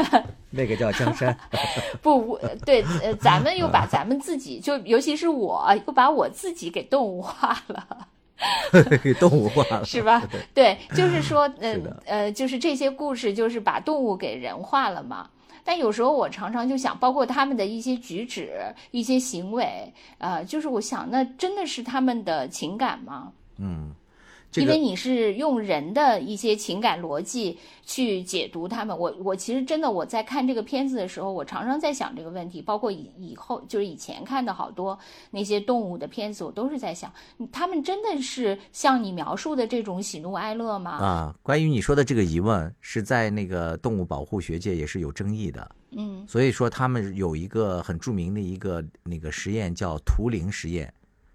[0.50, 1.38] 那个叫江山。
[2.02, 8.08] 不，对，呃，咱们又把咱们自己，就尤其是我，又把我自己给动物化了。
[9.02, 10.22] 给 动物化了是吧？
[10.52, 15.28] 对，就是说， 呃呃，就是这些故事，就是把动物给人化了嘛。
[15.66, 18.52] 但有时候我常常就想，包括他们的一些举止、
[18.90, 23.32] 一些行为，呃，就是我想，那真的是他们的情感吗？
[23.58, 23.94] 嗯。
[24.56, 34.98] 因为你是用人的一些情感逻辑去解读他们，我我其实真的我在看这个片子的时候，我常常在想这个问题，包括以以后就是以前看的好多
[35.30, 37.12] 那些动物的片子，我都是在想，
[37.50, 40.92] 他们真的是像你描述的这种喜怒哀乐吗？
[40.92, 45.70] 啊，关于你说的这个疑问，是在那个动物保护学界也是有争议的。
[45.96, 50.92] 嗯，所以说他们有一个很著名的一个那个实验叫图灵实验，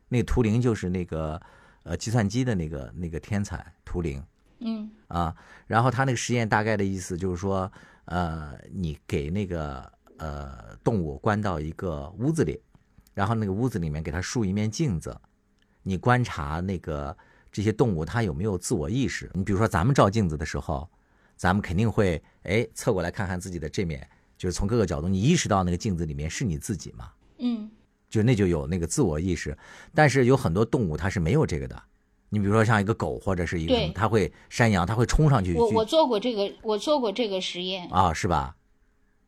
[0.07, 1.41] 那个图灵就是那个。
[1.83, 4.23] 呃，计算机的那个那个天才图灵，
[4.59, 7.71] 嗯啊，然后他那个实验大概的意思就是说，
[8.05, 12.61] 呃，你给那个呃动物关到一个屋子里，
[13.13, 15.15] 然后那个屋子里面给它竖一面镜子，
[15.81, 17.15] 你观察那个
[17.51, 19.29] 这些动物它有没有自我意识。
[19.33, 20.87] 你比如说咱们照镜子的时候，
[21.35, 27.11] 咱们肯定会哎侧过来看看自己的这面，就是从各个角度你意识到那个镜子里面是你自己嘛？
[27.39, 27.71] 嗯。
[28.09, 29.57] 就那就有那个自我意识，
[29.93, 31.81] 但是有很多动物它是没有这个的。
[32.31, 35.53] 你比如说像一个狗或者是一个，它会山羊，它会冲上去。
[35.53, 38.55] 我我做过这个，我做过这个实验啊，是吧？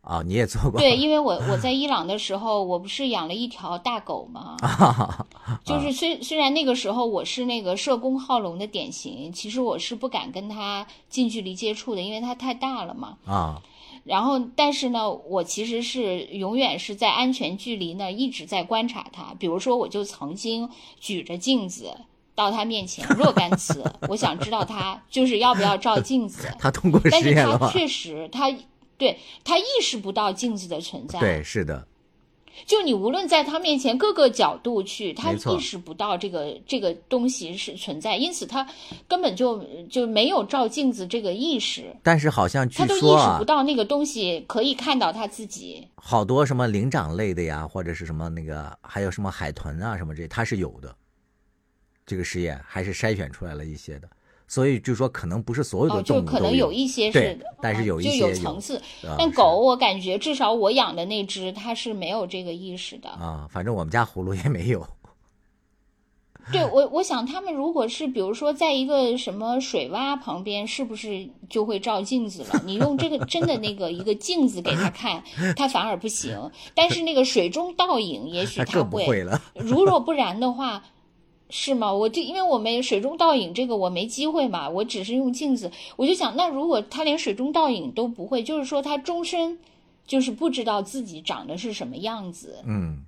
[0.01, 0.79] 啊，你也做过？
[0.79, 4.57] 对， 因为我我在伊朗的时候，我不是养了一条大狗吗？
[5.63, 13.17] 就是虽虽然那个时候我是那个社工好龙的典型，其实我是不敢跟它近距离接触的，因为它太大了嘛。
[13.25, 13.61] 啊。
[14.03, 19.35] 然后，但是呢，我其实是永远是在安全距离呢，一直在观察他。
[19.37, 21.93] 比如说，我就曾经举着镜子
[22.33, 26.49] 到他面前若干次，我想知道他就是要不要照镜子。
[26.57, 28.51] 他通过实验但是他确实，他
[28.97, 31.19] 对他意识不到镜子的存在。
[31.19, 31.87] 对，是的，
[32.65, 38.67] 就你无论在他面前各个角度去，他意识不到这个这个东西是存在，因此他
[39.07, 45.87] 根本就就没有照镜子这个意识，但是好像据他都意识不，到那个东西可以看到他自己。
[45.95, 50.95] 好多什么灵长类的呀，或者是什么那个，还有什么海豚啊什么这，他是有的。
[52.05, 54.09] 这个实验还是筛选出来了一些的，
[54.51, 58.81] 所以就说可能不是所有哦，的动物都就可能有一些对是，但是有有一些有层次。
[59.17, 63.07] 但狗，我感觉至少我养的那只，它是没有这个意识的。
[63.11, 64.85] 啊，反正我们家葫芦也没有。
[66.51, 72.61] 对我，我想他们如果是比如说在一个什么水洼旁边，是不是就会照镜子了？
[72.65, 75.23] 你用这个真的那个一个镜子给他看，
[75.55, 76.51] 他反而不行。
[76.75, 79.41] 但是那个水中倒影，也许它他更不会了。
[79.55, 80.83] 如若不然的话，
[81.51, 81.93] 是吗？
[81.93, 89.59] 我就因为我没水中倒影这个我没机会嘛，我只是用镜子，我就想，那如果他连水中倒影都不会，就是说他终身
[90.07, 93.03] 就是不知道自己长得是什么样子嗯，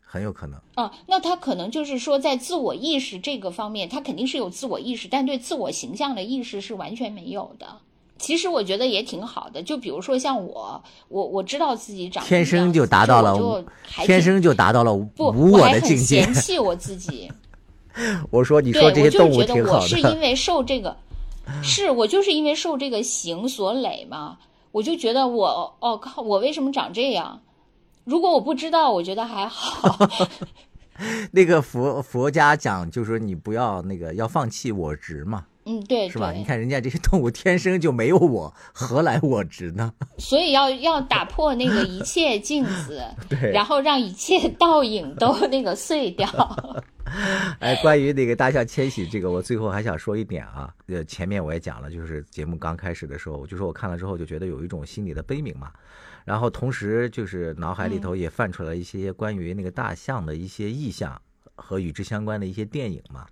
[0.00, 0.58] 很有可能。
[0.74, 7.66] 啊，那他可能就是说在自我意识这个方面，他肯定是有自我意识，但对自我形象的意识是完全没有的。
[8.16, 16.34] 其实我觉得也挺好的，就比如说像我，我我知道自己长天生就达到了我就还天生就达到了无不，无我我还很的境界嫌。
[16.34, 17.30] 弃我自己。
[18.30, 20.96] 我说，你对，说这些动物挺好觉得我是因，为受这个，
[21.62, 24.38] 是我就是因为受这个形所累嘛，
[24.72, 27.40] 我就觉得我哦靠，我为什么长这样？
[28.04, 30.08] 如果我不知道，我觉得还好。
[31.30, 36.32] 那个佛佛家讲，就是说你不要那个要放弃我执嘛，嗯，对，是吧？
[36.32, 39.92] 你看人家这些动物天生就没有我，何来我执呢？
[40.18, 46.26] 所以要要打破那个一切镜子， 对然后让一切倒影都那个碎掉。
[47.60, 50.72] 哎，关于那个大象迁徙这个，我最后还想说一点啊。
[50.86, 55.70] 呃，前面我也讲了，就是节目刚开始的时候，我就说我看了之后就觉得有一种心理的悲悯嘛。
[56.24, 61.18] 然后同时就是脑海里头也泛出来一些关于那个大象的一些意象
[61.54, 63.26] 和与之相关的一些电影嘛。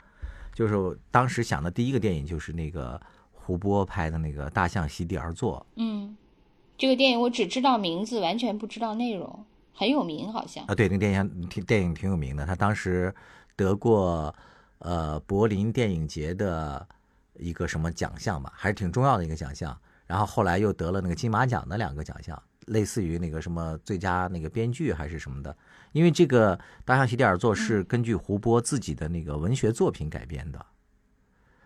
[0.57, 2.99] 就是当时想的第一个电影就是那个
[3.31, 6.17] 胡波拍的那个《大象席地而坐》，嗯，
[6.79, 9.45] 这个电影我只知道名字，完全不知道内容，
[9.75, 10.65] 很有名好像。
[10.65, 13.15] 啊，对，那个电影挺电影挺有名的，他当时
[13.55, 14.35] 得过
[14.79, 16.89] 呃柏林电影节的
[17.35, 19.79] 一个什么奖项吧，还是挺重要的一个奖项。
[20.07, 25.55] 然后后来又得了那个金马奖的两个奖项，类似于那个什么最佳那个编剧还是什么的。
[25.97, 30.67] 因为这个《大象席地而坐》是根据胡波自己的那个文学作品改编的，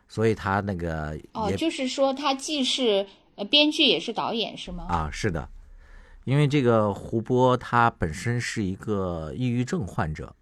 [0.07, 3.05] 所以他那个哦，也就是说他既是
[3.35, 4.87] 呃编剧也是导演是吗？
[4.89, 5.49] 啊，是的，
[6.23, 10.33] 因为这个胡波他本身是一个抑郁症患者，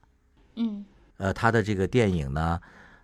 [0.56, 0.84] 嗯
[1.16, 2.60] 呃，他的这个电影呢，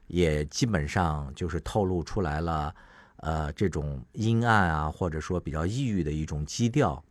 [0.09, 2.75] 也基本上就是透露出来了，
[3.17, 7.03] 呃，这种阴暗啊，或者说比较抑郁的一种基调。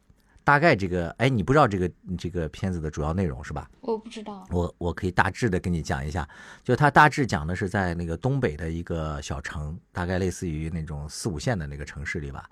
[0.44, 3.70] 大概这个，哎，你不知道这个这个片子的主要内容是吧？
[3.82, 4.46] 我不知道。
[4.50, 6.28] 我我可以大致的跟你讲一下，
[6.64, 12.50] 就它大致讲的是在那个东北的一个小城，大概类似于那种四五线的那个城市里吧。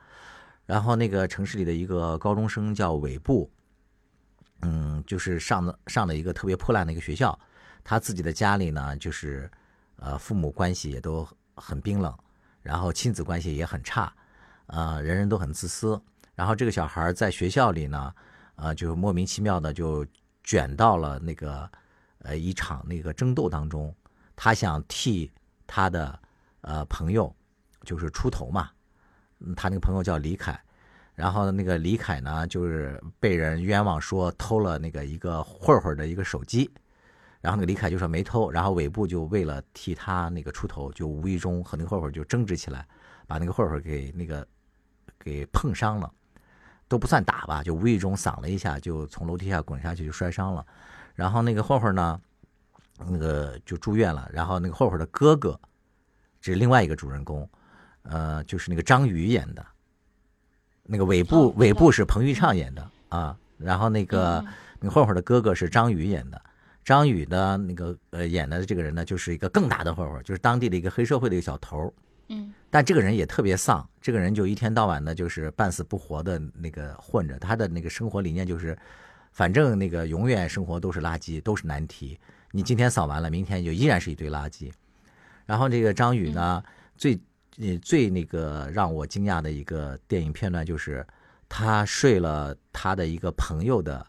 [0.65, 3.51] 然后那个城市里的一个高中生叫韦布，
[4.61, 7.37] 嗯，就是上的上了一个特别破烂的一个学校，
[7.83, 9.51] 他自己的家里呢，就是
[9.97, 12.15] 呃父母关系也都很冰冷，
[12.61, 14.13] 然后亲子关系也很差，
[14.67, 16.01] 呃，人人都很自私。
[16.35, 18.13] 然后这个小孩在学校里呢，
[18.55, 20.05] 呃，就莫名其妙的就
[20.43, 21.69] 卷到了那个
[22.19, 23.93] 呃一场那个争斗当中，
[24.35, 25.31] 他想替
[25.67, 26.19] 他的
[26.61, 27.33] 呃朋友
[27.83, 28.71] 就是出头嘛，
[29.55, 30.59] 他那个朋友叫李凯，
[31.13, 36.71] 然后那个李凯呢就是被人冤枉说偷了那个一个混混的一个手机，
[37.39, 42.87] 然后那个李凯就说没偷，然后尾部就为了替他那个出头，就无意中和那个混混就争执起来，
[43.27, 44.47] 把那个混混给那个
[45.19, 46.11] 给碰伤了。
[46.91, 50.65] 都不算打吧，就无意中搡了一下，就从楼梯下滚下去，就摔伤了。
[51.15, 52.19] 然后那个混混呢，
[53.07, 54.29] 那个就住院了。
[54.33, 55.57] 然后那个混混的哥哥，
[56.41, 57.49] 这是另外一个主人公，
[58.01, 59.65] 呃，就是那个张宇演的。
[60.83, 63.37] 那个尾部哦尾部是彭昱畅演的啊。
[63.57, 64.47] 然后那个嗯
[64.81, 66.41] 那个混混的哥哥是张宇演的。
[66.83, 71.93] 张宇的那个呃演的这个人呢，就是一个更大的混混，就是当地的一个黑社会的一个小头儿。
[72.27, 77.37] 嗯但这个人也特别丧，这个人就一天到晚的，就是半死不活的那个混着。
[77.37, 78.75] 他的那个生活理念就是，
[79.33, 82.17] 反正那个永远生活都是垃圾，都是难题。
[82.51, 84.71] 你今天扫完了，明天就依然是一堆垃圾。
[85.45, 86.63] 然后这个张宇呢，
[86.95, 87.19] 最
[87.57, 91.05] 呃最那个让我惊讶的一个电影片段就是，
[91.49, 94.07] 他睡了他的一个朋友的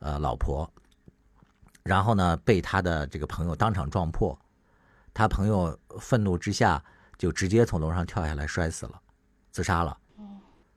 [0.00, 0.68] 呃老婆，
[1.84, 4.36] 然后呢被他的这个朋友当场撞破，
[5.12, 6.82] 他朋友愤怒之下。
[7.18, 9.00] 就直接从楼上跳下来摔死了，
[9.50, 9.96] 自杀了。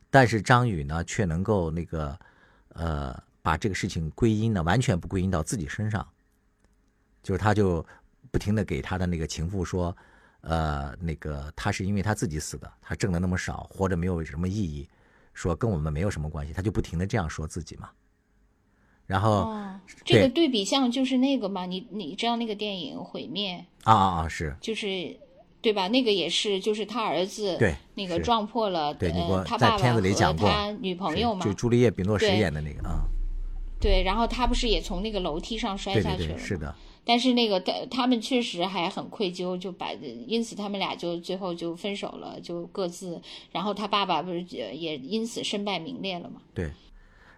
[0.10, 2.18] 但是张宇呢，却能够那个
[2.70, 6.08] 呃，把这个事情归因呢，完全不归因到自己身上，
[7.22, 7.86] 就是他就
[8.32, 9.96] 不停的给他的那个情妇说，
[10.42, 14.88] 呃，那个他是因为他自己死的，他挣的那么少，活着没有什么意义，
[15.34, 17.90] 说跟我们没有什么关系，他就不停的这样说自己嘛。
[19.06, 25.20] 然后哦，这个对比像就是那个嘛，你你知道那个电影《毁灭》啊啊啊，是就是。
[25.62, 25.88] 对吧？
[25.88, 29.12] 那个也是，就是他儿子对那个撞破了，对
[29.45, 33.01] 他在爸爸和片子里讲过他女朋友嘛就，朱丽叶·比诺什演的那个啊，
[33.80, 36.38] 对，然后他不是也从那个楼梯上摔下去了吗？
[36.38, 43.22] 是的，但是那个他他们确实还很愧疚，就把因此他们俩就最后就分手了，就各自。
[43.51, 46.41] 然后他爸爸不是也也因此身败名裂了嘛？
[46.53, 46.72] 对。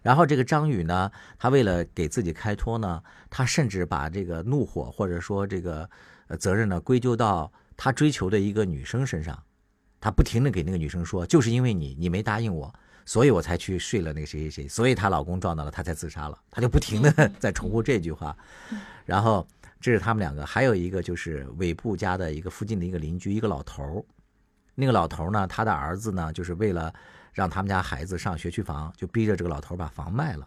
[0.01, 5.89] 然后这个张宇呢，他为了给自己开脱呢，他甚至把这个怒火或者说这个
[6.27, 7.51] 呃责任呢归咎到
[7.81, 9.41] 他追求的一个女生身上，
[10.01, 12.73] 他不停的给那个女生说，就是因为你你没答应我，
[13.05, 17.09] 所以我才去睡了那个谁谁谁，所以她老公撞到了，她才自杀了，他就不停的
[17.39, 18.35] 在重复这句话。
[19.07, 19.47] 然后
[19.79, 24.03] 这是他们两个，还有一个就是尾部家的一个附近的一个邻居，一个老头儿。
[24.75, 26.93] 那个老头儿呢，他的儿子呢，就是为了
[27.31, 30.45] 让他们家孩子上学区房，就逼着这个老头儿把房卖了。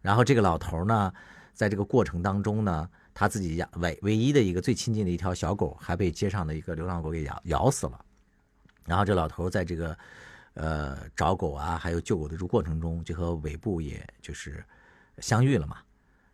[0.00, 1.12] 然后这个老头儿呢，
[1.54, 8.04] 在这个过程当中呢，他自己养唯唯一的一个最亲近的一条小狗，还被街上的一个流浪狗给咬咬死了。
[8.84, 9.96] 然后这老头在这个
[10.54, 14.64] 呃找狗啊，还有救狗的这过程中，就和尾部也就是
[15.18, 15.78] 相遇了嘛。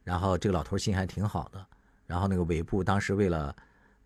[0.05, 1.64] 然后这个老头心还挺好的。
[2.07, 3.55] 然后那个尾部当时为了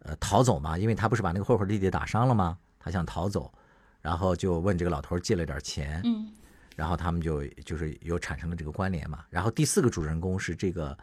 [0.00, 2.58] 呃逃走嘛，因为他不是把那个混混弟弟打伤了吗？
[2.80, 3.52] 他想逃走，
[4.00, 6.00] 然后就问这个老头借了点钱。
[6.04, 6.32] 嗯
[6.74, 9.26] 然后他们就就是有产生了这个关联嘛。
[9.28, 10.96] 然后第四个主人公是这个，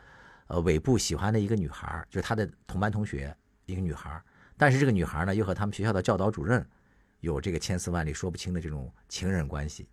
[0.49, 3.35] 呃，尾部喜欢的一个女孩，就是他的同班同学，
[3.65, 4.21] 一个女孩。
[4.57, 6.67] 但是这个女孩呢，又和他们学校的教导主任
[7.19, 9.87] 有这个千丝万缕说不清的这种情人关系。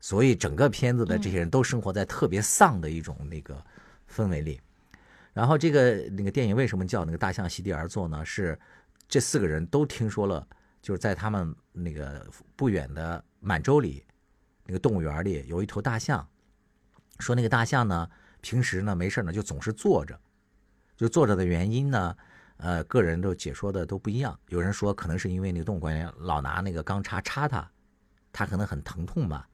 [0.00, 3.64] 所以整个片子的这些人都生活在特别丧的一种那个
[4.12, 4.60] 氛围里。
[5.32, 8.24] 然后这个那个电影为什么叫那个大象席地而坐呢？
[8.24, 8.58] 是
[9.08, 10.46] 这四个人都听说了，
[10.82, 12.26] 就是在他们那个
[12.56, 14.04] 不远的满洲里。
[14.66, 16.28] 那个动物园里有一头大象，
[17.20, 18.10] 说那个大象呢，
[18.40, 20.18] 平时呢没事呢就总是坐着，
[20.96, 22.16] 就坐着的原因呢，
[22.58, 24.38] 呃，个人都解说的都不一样。
[24.48, 27.70] 有人说可能是因为那个动物管理员老拿那个钢叉插它，
[28.32, 29.48] 它可能很疼痛吧，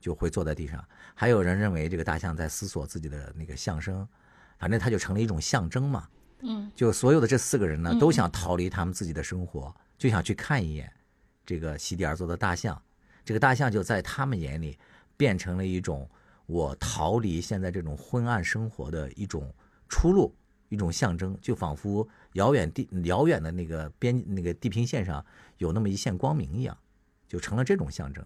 [0.00, 0.84] 就会坐在地上。
[1.14, 4.06] 还有人认为这个大象在思索自己的那个象征，
[4.58, 6.08] 反正它就成了一种象征嘛。
[6.40, 10.92] 嗯就所有的这四个人呢，嗯都想逃离他们自己的生活，就想去看一眼
[11.44, 12.80] 这个席地而坐的大象。
[13.24, 14.78] 这个大象就在他们眼里
[15.16, 16.08] 变成了一种
[16.48, 19.54] 我逃离现在这种昏暗生活的一种
[19.86, 20.34] 出路，
[20.70, 25.22] 一种象征，就仿佛遥远地遥远的那个边那个地平线上
[25.58, 26.74] 有那么一线光明一样，
[27.28, 28.24] 就成了这种象征。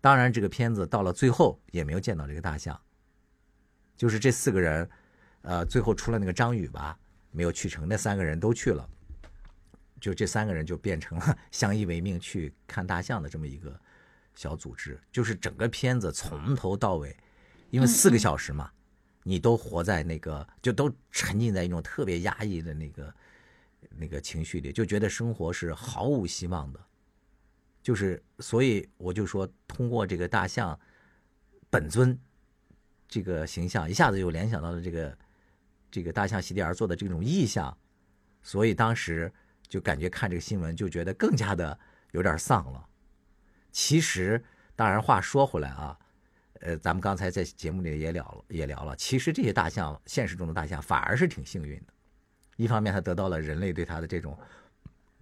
[0.00, 2.80] 当然，这个片子到了最后也没有见到这个大象，
[3.98, 4.88] 就是这四个人，
[5.42, 6.98] 呃，最后除了那个张宇吧，
[7.30, 8.88] 没有去成，那三个人都去了，
[10.00, 13.78] 就这三个人就变成了相依为命去看大象的这么一个
[14.34, 17.14] 小组织，就是整个片子从头到尾，
[17.72, 18.70] 因为四个小时嘛，
[19.22, 23.14] 你都活在那个，就都沉浸在一种特别压抑的那个
[23.96, 26.78] 那个情绪里，就觉得生活是毫无希望的。
[27.82, 30.78] 就是，所以我就说，通过这个大象
[31.70, 32.16] 本尊
[33.08, 35.18] 这个形象，一下子就联想到了这个
[35.90, 37.74] 这个大象席地而坐的这种意象，
[38.42, 39.32] 所以当时
[39.66, 42.86] 就感觉看这个新闻就觉得更加的有点丧了。
[43.70, 44.44] 其实，
[44.76, 45.98] 当然话说回来啊，
[46.62, 51.92] 呃，咱们刚才在节目里也聊了，也聊了，其实这些大象，现实中的大象反而是挺幸运的。
[52.56, 54.38] 一方面，它得到了人类对它的这种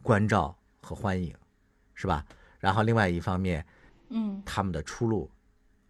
[0.02, 1.34] 关照和欢迎，
[1.94, 2.24] 是吧？
[2.58, 3.64] 然后另外一方面，
[4.10, 5.30] 嗯，他们的出路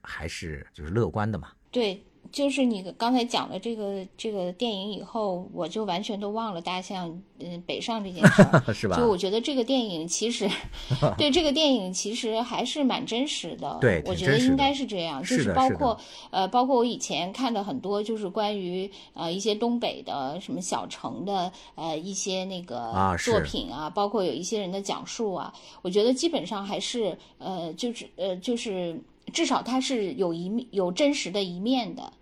[0.03, 1.51] 还是就是乐观的嘛。
[1.72, 2.01] 对，
[2.32, 8.62] 就是你刚才讲了这个这个电影以后，我就完全都忘了大象嗯北上这件事儿。
[8.72, 8.96] 是吧？
[8.96, 10.48] 就我觉得这个电影其实，
[11.18, 13.78] 对这个电影其实还是蛮真实的。
[13.80, 15.98] 对我觉得应该是这样，就是包括
[16.30, 25.52] 呃，包括我以前看的很多，就是关于呃一些东北的什么小城的呃一些那个啊作品啊，包括有一些人的讲述啊，
[25.82, 28.96] 我觉得基本上还是呃就是呃就是
[29.32, 32.12] 至少它是有一面有真实的一面的。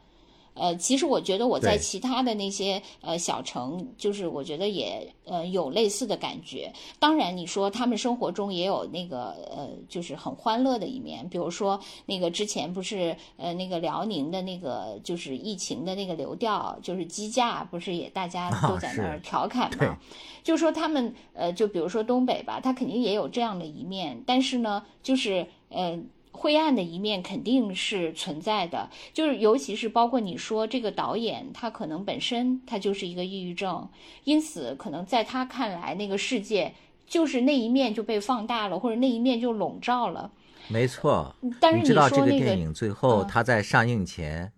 [0.60, 6.72] 呃，其实我觉得我在其他的那些呃小城，就是我觉得也呃有类似的感觉。
[6.98, 19.96] 当然，你说他们生活中也有那个呃，就是很欢乐的一面，比如说那个之前不是呃那个辽宁的那个就是疫情的那个流调，就是鸡架，不是也大家都在那儿调侃对嘛？
[20.42, 25.96] 就是说他们呃，就比如说东北吧，他肯定也有这样的一面，但是呢，就是呃。
[26.38, 33.88] 灰暗的一面肯定是存在的，就是尤其是包括你说这个导演，他可能本身他就是一个抑郁症，
[34.24, 36.72] 因此可能在他看来，那个世界
[37.06, 40.30] 就是那一面就被放大了，或者那一面就笼罩了。
[40.68, 43.26] 没错，但是你知道这说那个电影最后嗯。
[43.26, 44.52] 他在上映前，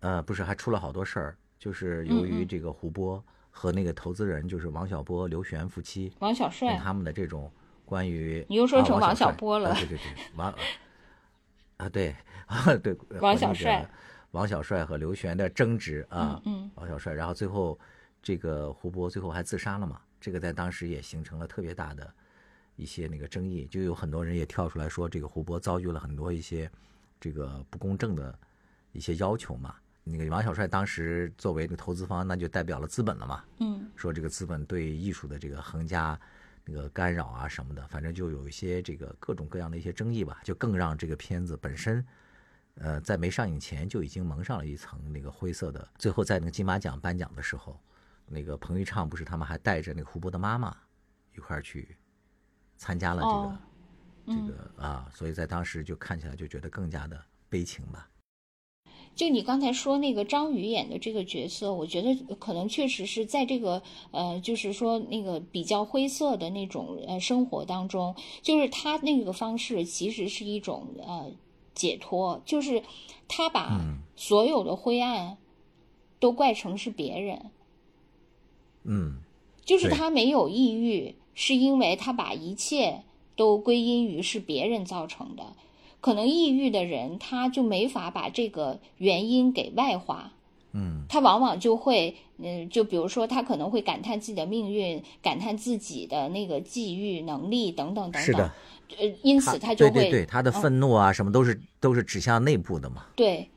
[0.00, 2.44] 呃，不是还出了好多事儿，就是由于。
[2.46, 7.50] 这个胡波和那个投资人，就是王小波、刘璇夫妻，王小帅，他们的这种
[7.84, 10.04] 关于你又说成王小波了啊对对对，
[10.36, 10.54] 王
[11.76, 12.14] 啊对
[12.46, 13.88] 啊对，王小帅，
[14.30, 17.78] 王小帅和刘璇的争执啊，嗯王小帅，然后最后
[18.22, 22.12] 这个胡波最后还自杀了嘛，这个在当时也形成了特别大的
[22.76, 26.70] 一些那个争议，就有很多人也跳出来说，这个胡波遭遇了很多一些
[27.20, 28.36] 这个不公正的
[28.92, 29.74] 一些要求嘛。
[30.06, 36.18] 那个王小帅当时作为这个投资方，那就代表了资本了嘛，嗯说这个资本对艺术的这个横加
[36.64, 42.04] 那个干扰啊什么的，反正就有一些这个各种各样的一些争议吧，就更让这个片子本身，
[42.76, 45.86] 呃，在没上映前就已经蒙上了一层那个灰色的。
[45.98, 47.78] 最后在那个金马奖颁奖的时候，
[48.26, 50.74] 那个彭昱畅不是他们还带着那个胡波的妈妈
[51.34, 51.96] 一块儿去
[52.76, 53.58] 参加了这个、哦
[54.26, 58.08] 这个啊，所以在当时就看起来就觉得更加的悲情吧。
[59.14, 71.30] 就你刚才说那个张宇演的这个角色，我觉得可能确实是在这个呃，就是说那个比较灰色的那种呃生活当中，就是他那个方式其实是一种呃
[71.74, 72.82] 解脱，就是
[73.28, 73.80] 他把
[74.16, 75.38] 所有的灰暗
[76.18, 77.50] 都怪成是别人，
[78.82, 79.18] 嗯，
[79.64, 83.02] 就是他没有抑郁，是因为他把一切
[83.36, 85.54] 都归因于是别人造成的。
[86.04, 90.32] 可能抑郁的人，他就没法把这个原因给外化。
[90.72, 98.22] 嗯，他往往就会，嗯，就比如说，他可能会感叹自己的命运，感叹自己的那个际遇、能力等等等等。
[98.22, 98.52] 是的，
[98.98, 103.06] 呃，因此他就会对对对，他的嗯愤怒啊什么都是都是指向内部的嘛。
[103.16, 103.48] 对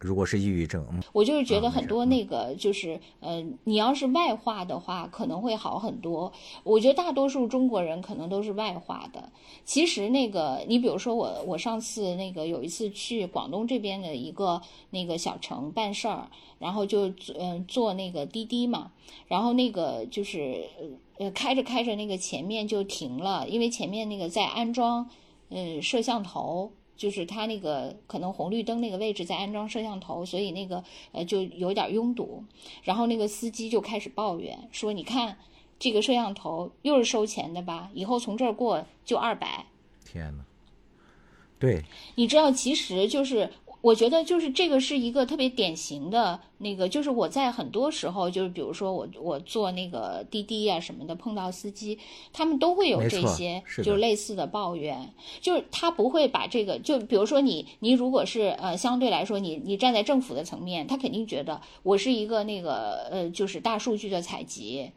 [0.00, 6.32] 如果是抑郁症，嗯，我就是觉得很多那个就是呃，你要是外化的话，可能会好很多。
[6.64, 9.30] 我觉得大多数中国人可能都是外化的。
[9.66, 18.92] 其实那个，你比如说我，我上次那个有一次去广东这边的一个那个小城办事儿，然后就嗯、呃坐那个滴滴嘛，
[19.28, 25.10] 然后那个就是呃呃开着开着那个前面就停了，因为前面那个在安装
[25.50, 26.72] 嗯摄像头。
[27.00, 32.44] 就是它那个可能红绿灯那个位置在安装摄像头，所以那个呃就有点拥堵。
[32.82, 35.38] 然后那个司机就开始抱怨说：“你看
[35.78, 37.90] 这个摄像头又是收钱的吧？
[37.94, 39.64] 以后从这儿过就二百。
[40.04, 40.44] 天哪，
[41.58, 41.82] 对，
[42.16, 43.50] 你知道，其实就是
[43.80, 51.98] 我觉得就是这个是一个特别典型的那个，就是我在很多时候，就是比如说我我坐那个滴滴啊什么的，碰到司机，
[52.32, 64.90] 他们都会有这些是就是类似的抱怨，就是他不会把这个，就比如说你你如果是呃相对来说你你站在政府的层面，他肯定觉得我是一个那个呃就是大数据的采集。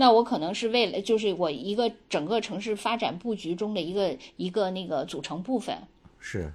[0.00, 5.76] 那我可能是为了，就是我一个整个城市发展布局中的一个一个那个组成部分，
[6.20, 6.52] 是，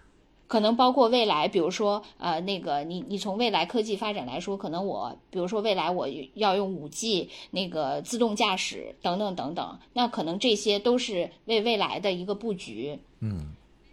[0.54, 13.00] 可能包括未来，比如说，呃，那个你你从未来科技发展来说，可能我，比如说未来我要用五 G 那个自动驾驶等等等等，那可能这些都是为未来的一个布局。
[13.22, 13.48] 嗯，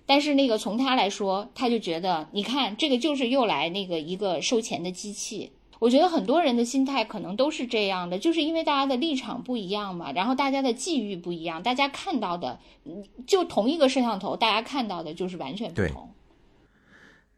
[0.05, 5.53] 但是那个从他来说，他就觉得，你看这个就是又来那个一个收钱的机器。
[5.79, 16.11] 我觉得很多人的心态可能都是这样的，就是因为大家的立场不一样嘛，然后大家的际遇不一样，大家看到的，嗯就同一个摄像头，大家看到的就是完全不同。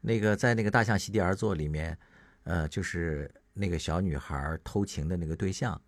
[0.05, 1.97] 那个在那个大象席地而坐里面，
[2.43, 5.81] 呃，就是那个小女孩偷情的那个对象，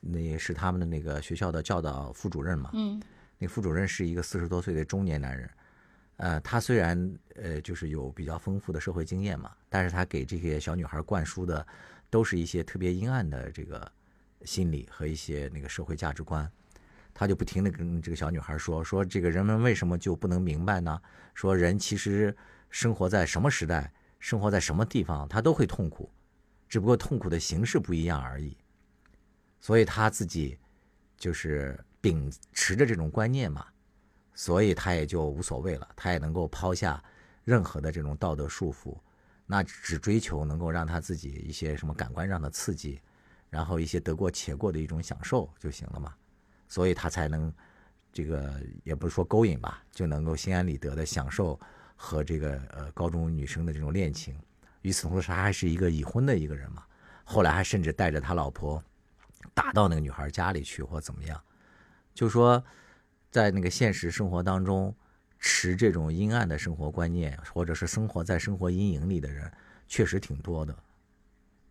[0.00, 2.70] 那也是他们的那个学校的教导副主任嘛。
[2.74, 3.00] 嗯
[3.38, 5.50] 那个副主任是一个四十多岁的中年男人，
[6.16, 11.64] 呃，他虽然呃就是有比较丰富的社会经验嘛，但是他给这些小女孩灌输的
[12.10, 13.90] 都是一些特别阴暗的这个
[14.44, 16.50] 心理和一些那个社会价值观。
[17.12, 21.00] 他就不停的跟这个小女孩说说这个人们为什么就不能明白呢？
[21.32, 22.34] 说人其实
[22.74, 26.10] 生活在什么时代，生活在什么地方，他都会痛苦，
[26.68, 28.58] 只不过痛苦的形式不一样而已。
[29.60, 30.58] 所以他自己
[31.16, 33.64] 就是秉持着这种观念嘛，
[34.34, 37.00] 所以他也就无所谓了，他也能够抛下
[37.44, 38.98] 任何的这种道德束缚，
[39.46, 43.00] 那只追求能够让他自己一些什么感官上的刺激，
[43.50, 46.12] 然后一些得过且过的一种享受就行了嘛，
[46.66, 47.54] 所以他才能
[48.12, 51.58] 这个也不是说勾引吧，就能够心安理得的享受
[51.94, 54.38] 和这个呃高中女生的这种恋情。
[54.82, 56.84] 与此同时，他还是一个已婚的一个人嘛，
[57.24, 58.82] 后来还甚至带着他老婆
[59.54, 61.40] 打到那个女孩家里去或怎么样，
[62.12, 62.62] 就说
[63.30, 64.94] 在那个现实生活当中，
[65.38, 69.50] 持这种阴暗的生活观念，或者是生活在生活阴影里的人，
[69.88, 70.76] 确实挺多的。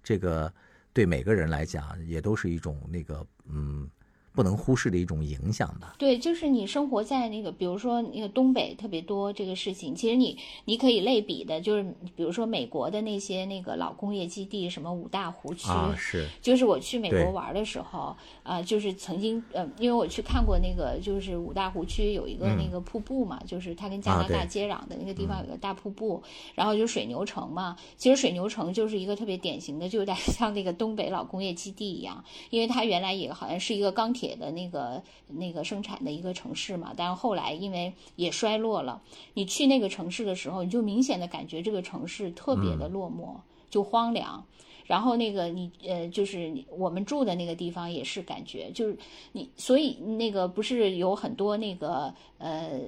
[0.02, 0.52] 这个
[0.92, 3.90] 对每个人来讲，也都是一种那个嗯。
[4.34, 5.96] 不能忽视的一种影响吧。
[5.98, 11.84] 对，就是你生活在那个，比如说那个东北特别多这个事情，其实你你可以类比的，就是
[12.16, 26.24] 比如说美国的那些那个老工业基地，什么五大湖区，是，就是我去美国玩的时候，啊，就是曾经呃，因为我去看过那个，就是五大湖区有一个那个瀑布嘛，就是它跟加拿大接壤的那个地方有个大瀑布，
[26.56, 34.23] 然后就水牛城嘛，其实水牛城就是一个特别典型的，就有点 像那个东北老工业基地一样，因为它原来也好像是一个钢铁。
[34.24, 39.02] 铁的那个那个生产的一个城市嘛，但是后来因为也衰落了。
[39.34, 43.36] 你去那个城市的时候，你就明显的感觉这个城市特别的落寞，
[43.70, 44.46] 就荒凉。
[44.86, 48.98] 然后那个你呃，就是我们住的那个地方也是感觉，就是
[49.34, 52.80] 你所以那个不是有很多那个呃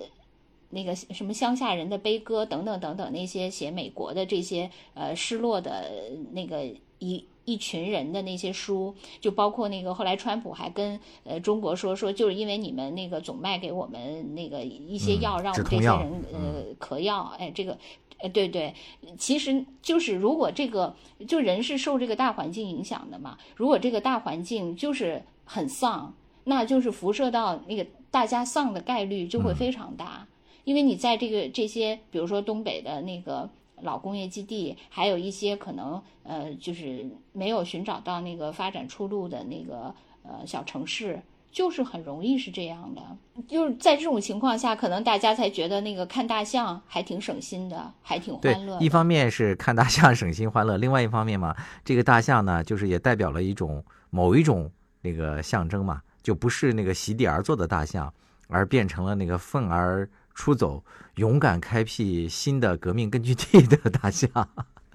[0.70, 5.92] 那个什么乡下人的悲歌等等等等那些写美国的这些呃失落的
[6.32, 6.66] 那个
[7.00, 7.26] 一。
[7.46, 17.78] 一群人的那些书，就包括那个后来川普还跟呃中国说说，就是因为你们那个总卖给我们那个一些药，让我们这些人呃嗑药，哎，这个，
[18.18, 18.74] 呃对对，
[19.18, 20.96] 其实就是如果这个
[21.28, 26.14] 就人是受这个大环境影响的嘛，如果这个大环境就是很丧，
[26.46, 30.28] 那就是辐射到那个大家丧的概率就会非常大，
[30.64, 33.50] 因为你在这个这些比如说东北的那个。
[33.86, 41.22] 老工业基地，还有一些可能，呃，就是没有寻找到那个发展出路的那个呃小城市，
[41.52, 43.02] 就是很容易是这样的。
[43.48, 48.78] 就是在这种情况下，可能大家才觉得那个看大象还挺省心的，还挺欢乐。
[48.82, 51.56] 一方面是看大象省心欢乐，另外一方面嘛，
[51.86, 54.70] 这个大象呢，就是也代表了一种某一种
[55.02, 58.12] 那个象征嘛，就不是那个席地而坐的大象，
[58.50, 60.10] 而变成了那个奋而。
[60.36, 60.84] 出走，
[61.16, 64.30] 勇敢开辟新的革命根据地的大象。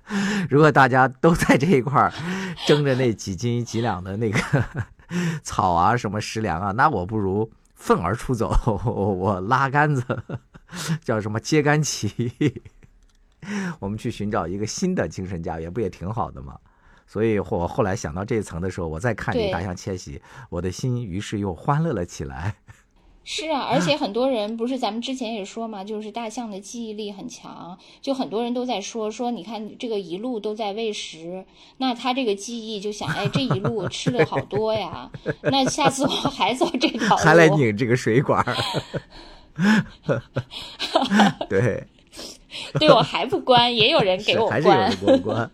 [0.48, 2.12] 如果大家都在这一块儿
[2.66, 4.38] 争着那几斤几两的那个
[5.42, 8.52] 草啊，什么食粮啊，那我不如愤而出走，
[8.84, 10.04] 我拉杆子，
[11.02, 12.62] 叫什么揭竿起义，
[13.78, 16.58] 我们去寻找一个新的精神家园，不也挺好的吗？
[17.06, 22.54] 所以，我后来想到这一层的时候，我再看这大象迁徙，我的心于是又欢乐了起来。
[23.32, 31.44] 是啊，而且很多人不是咱们之前也说嘛，就是大象的记忆力很强，就很多人都在说说，你看这个一路都在喂食，
[31.76, 35.08] 那他这个记忆就想，哎，这一路吃了好多呀，
[35.44, 38.44] 那下次我还走这条路，还来拧这个水管，
[41.48, 41.84] 对，
[42.80, 45.48] 对我还不关，也有人给我关。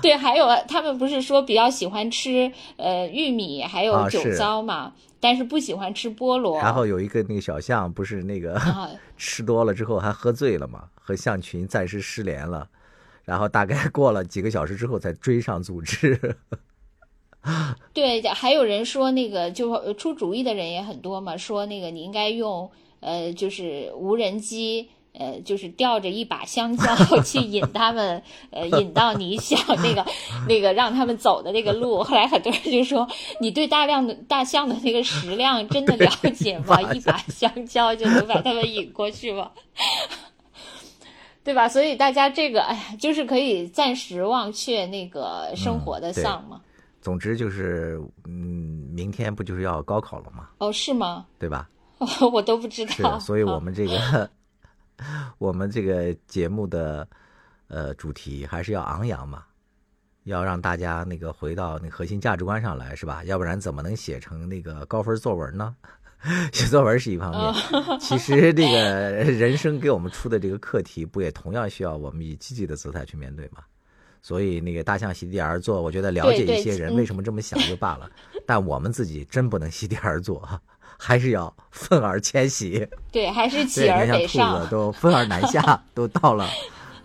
[0.00, 4.92] 对，还有他们不是说比较喜欢吃呃玉米还有酒糟嘛，
[5.22, 6.58] 但是不喜欢吃菠萝。
[6.58, 8.60] 然后有一个那个小象，不是那个
[9.16, 12.68] 吃多了之后还喝醉了嘛，和象群暂时失联了，
[13.24, 16.36] 然后大概过了几个小时之后才追上组织。
[17.94, 22.68] 对，还有人说那个就出主意的人也很多嘛，说那个你应该用
[22.98, 24.90] 呃就是无人机。
[25.14, 30.04] 呃，就是吊着一把香蕉 去引他们，呃，引到你想 那个
[30.48, 32.02] 那个让他们走的那个路。
[32.02, 33.06] 后来很多人就说
[33.38, 36.80] ：“你对大量的大象的那个食量真的了解吗？
[36.94, 39.50] 一把香蕉就能把他们引过去吗？
[41.44, 46.60] 对吧？”所以大家这个，哎呀，就是可以暂时忘却那个生活的丧嘛。
[47.00, 50.48] 总之就是，嗯，明天不就是要高考了吗？
[50.58, 51.26] 哦，是吗？
[51.38, 51.68] 对吧？
[52.32, 53.18] 我都不知道。
[53.18, 54.30] 是，所以我们这个。
[55.38, 57.06] 我们这个节目的
[57.68, 59.44] 呃主题还是要昂扬嘛，
[60.24, 63.22] 要让大家那个回到那核心价值观上来，是吧？
[63.24, 65.74] 要不然怎么能写成那个高分作文呢？
[66.52, 68.78] 写作文是一方面， 其实这个
[69.24, 73.64] 人生给我们出的这个课题，不也同样需要我们以积极的姿态去面对吗？
[74.24, 78.08] 所以那个大象席地而坐，我觉得了解一些人为什么这么想就罢了，
[78.46, 80.48] 但我们自己真不能席地而坐。
[81.04, 86.48] 还是要愤而迁徙， 对，还是起而北上，都愤而南下， 都到了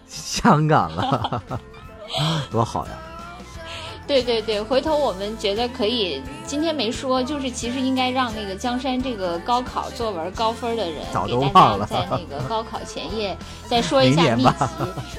[0.07, 1.41] 香港了，
[2.51, 2.91] 多好呀！
[4.05, 13.35] 对对对，回头我们觉得可以，今天没说，就是其实应该让那个江山这个高考作文高分的人，给大家在那个高考前夜
[13.65, 14.49] 再说一下秘籍。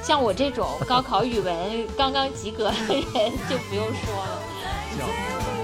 [0.01, 1.53] 像我这种高考语文
[1.97, 5.58] 刚刚及格的人就不用说了。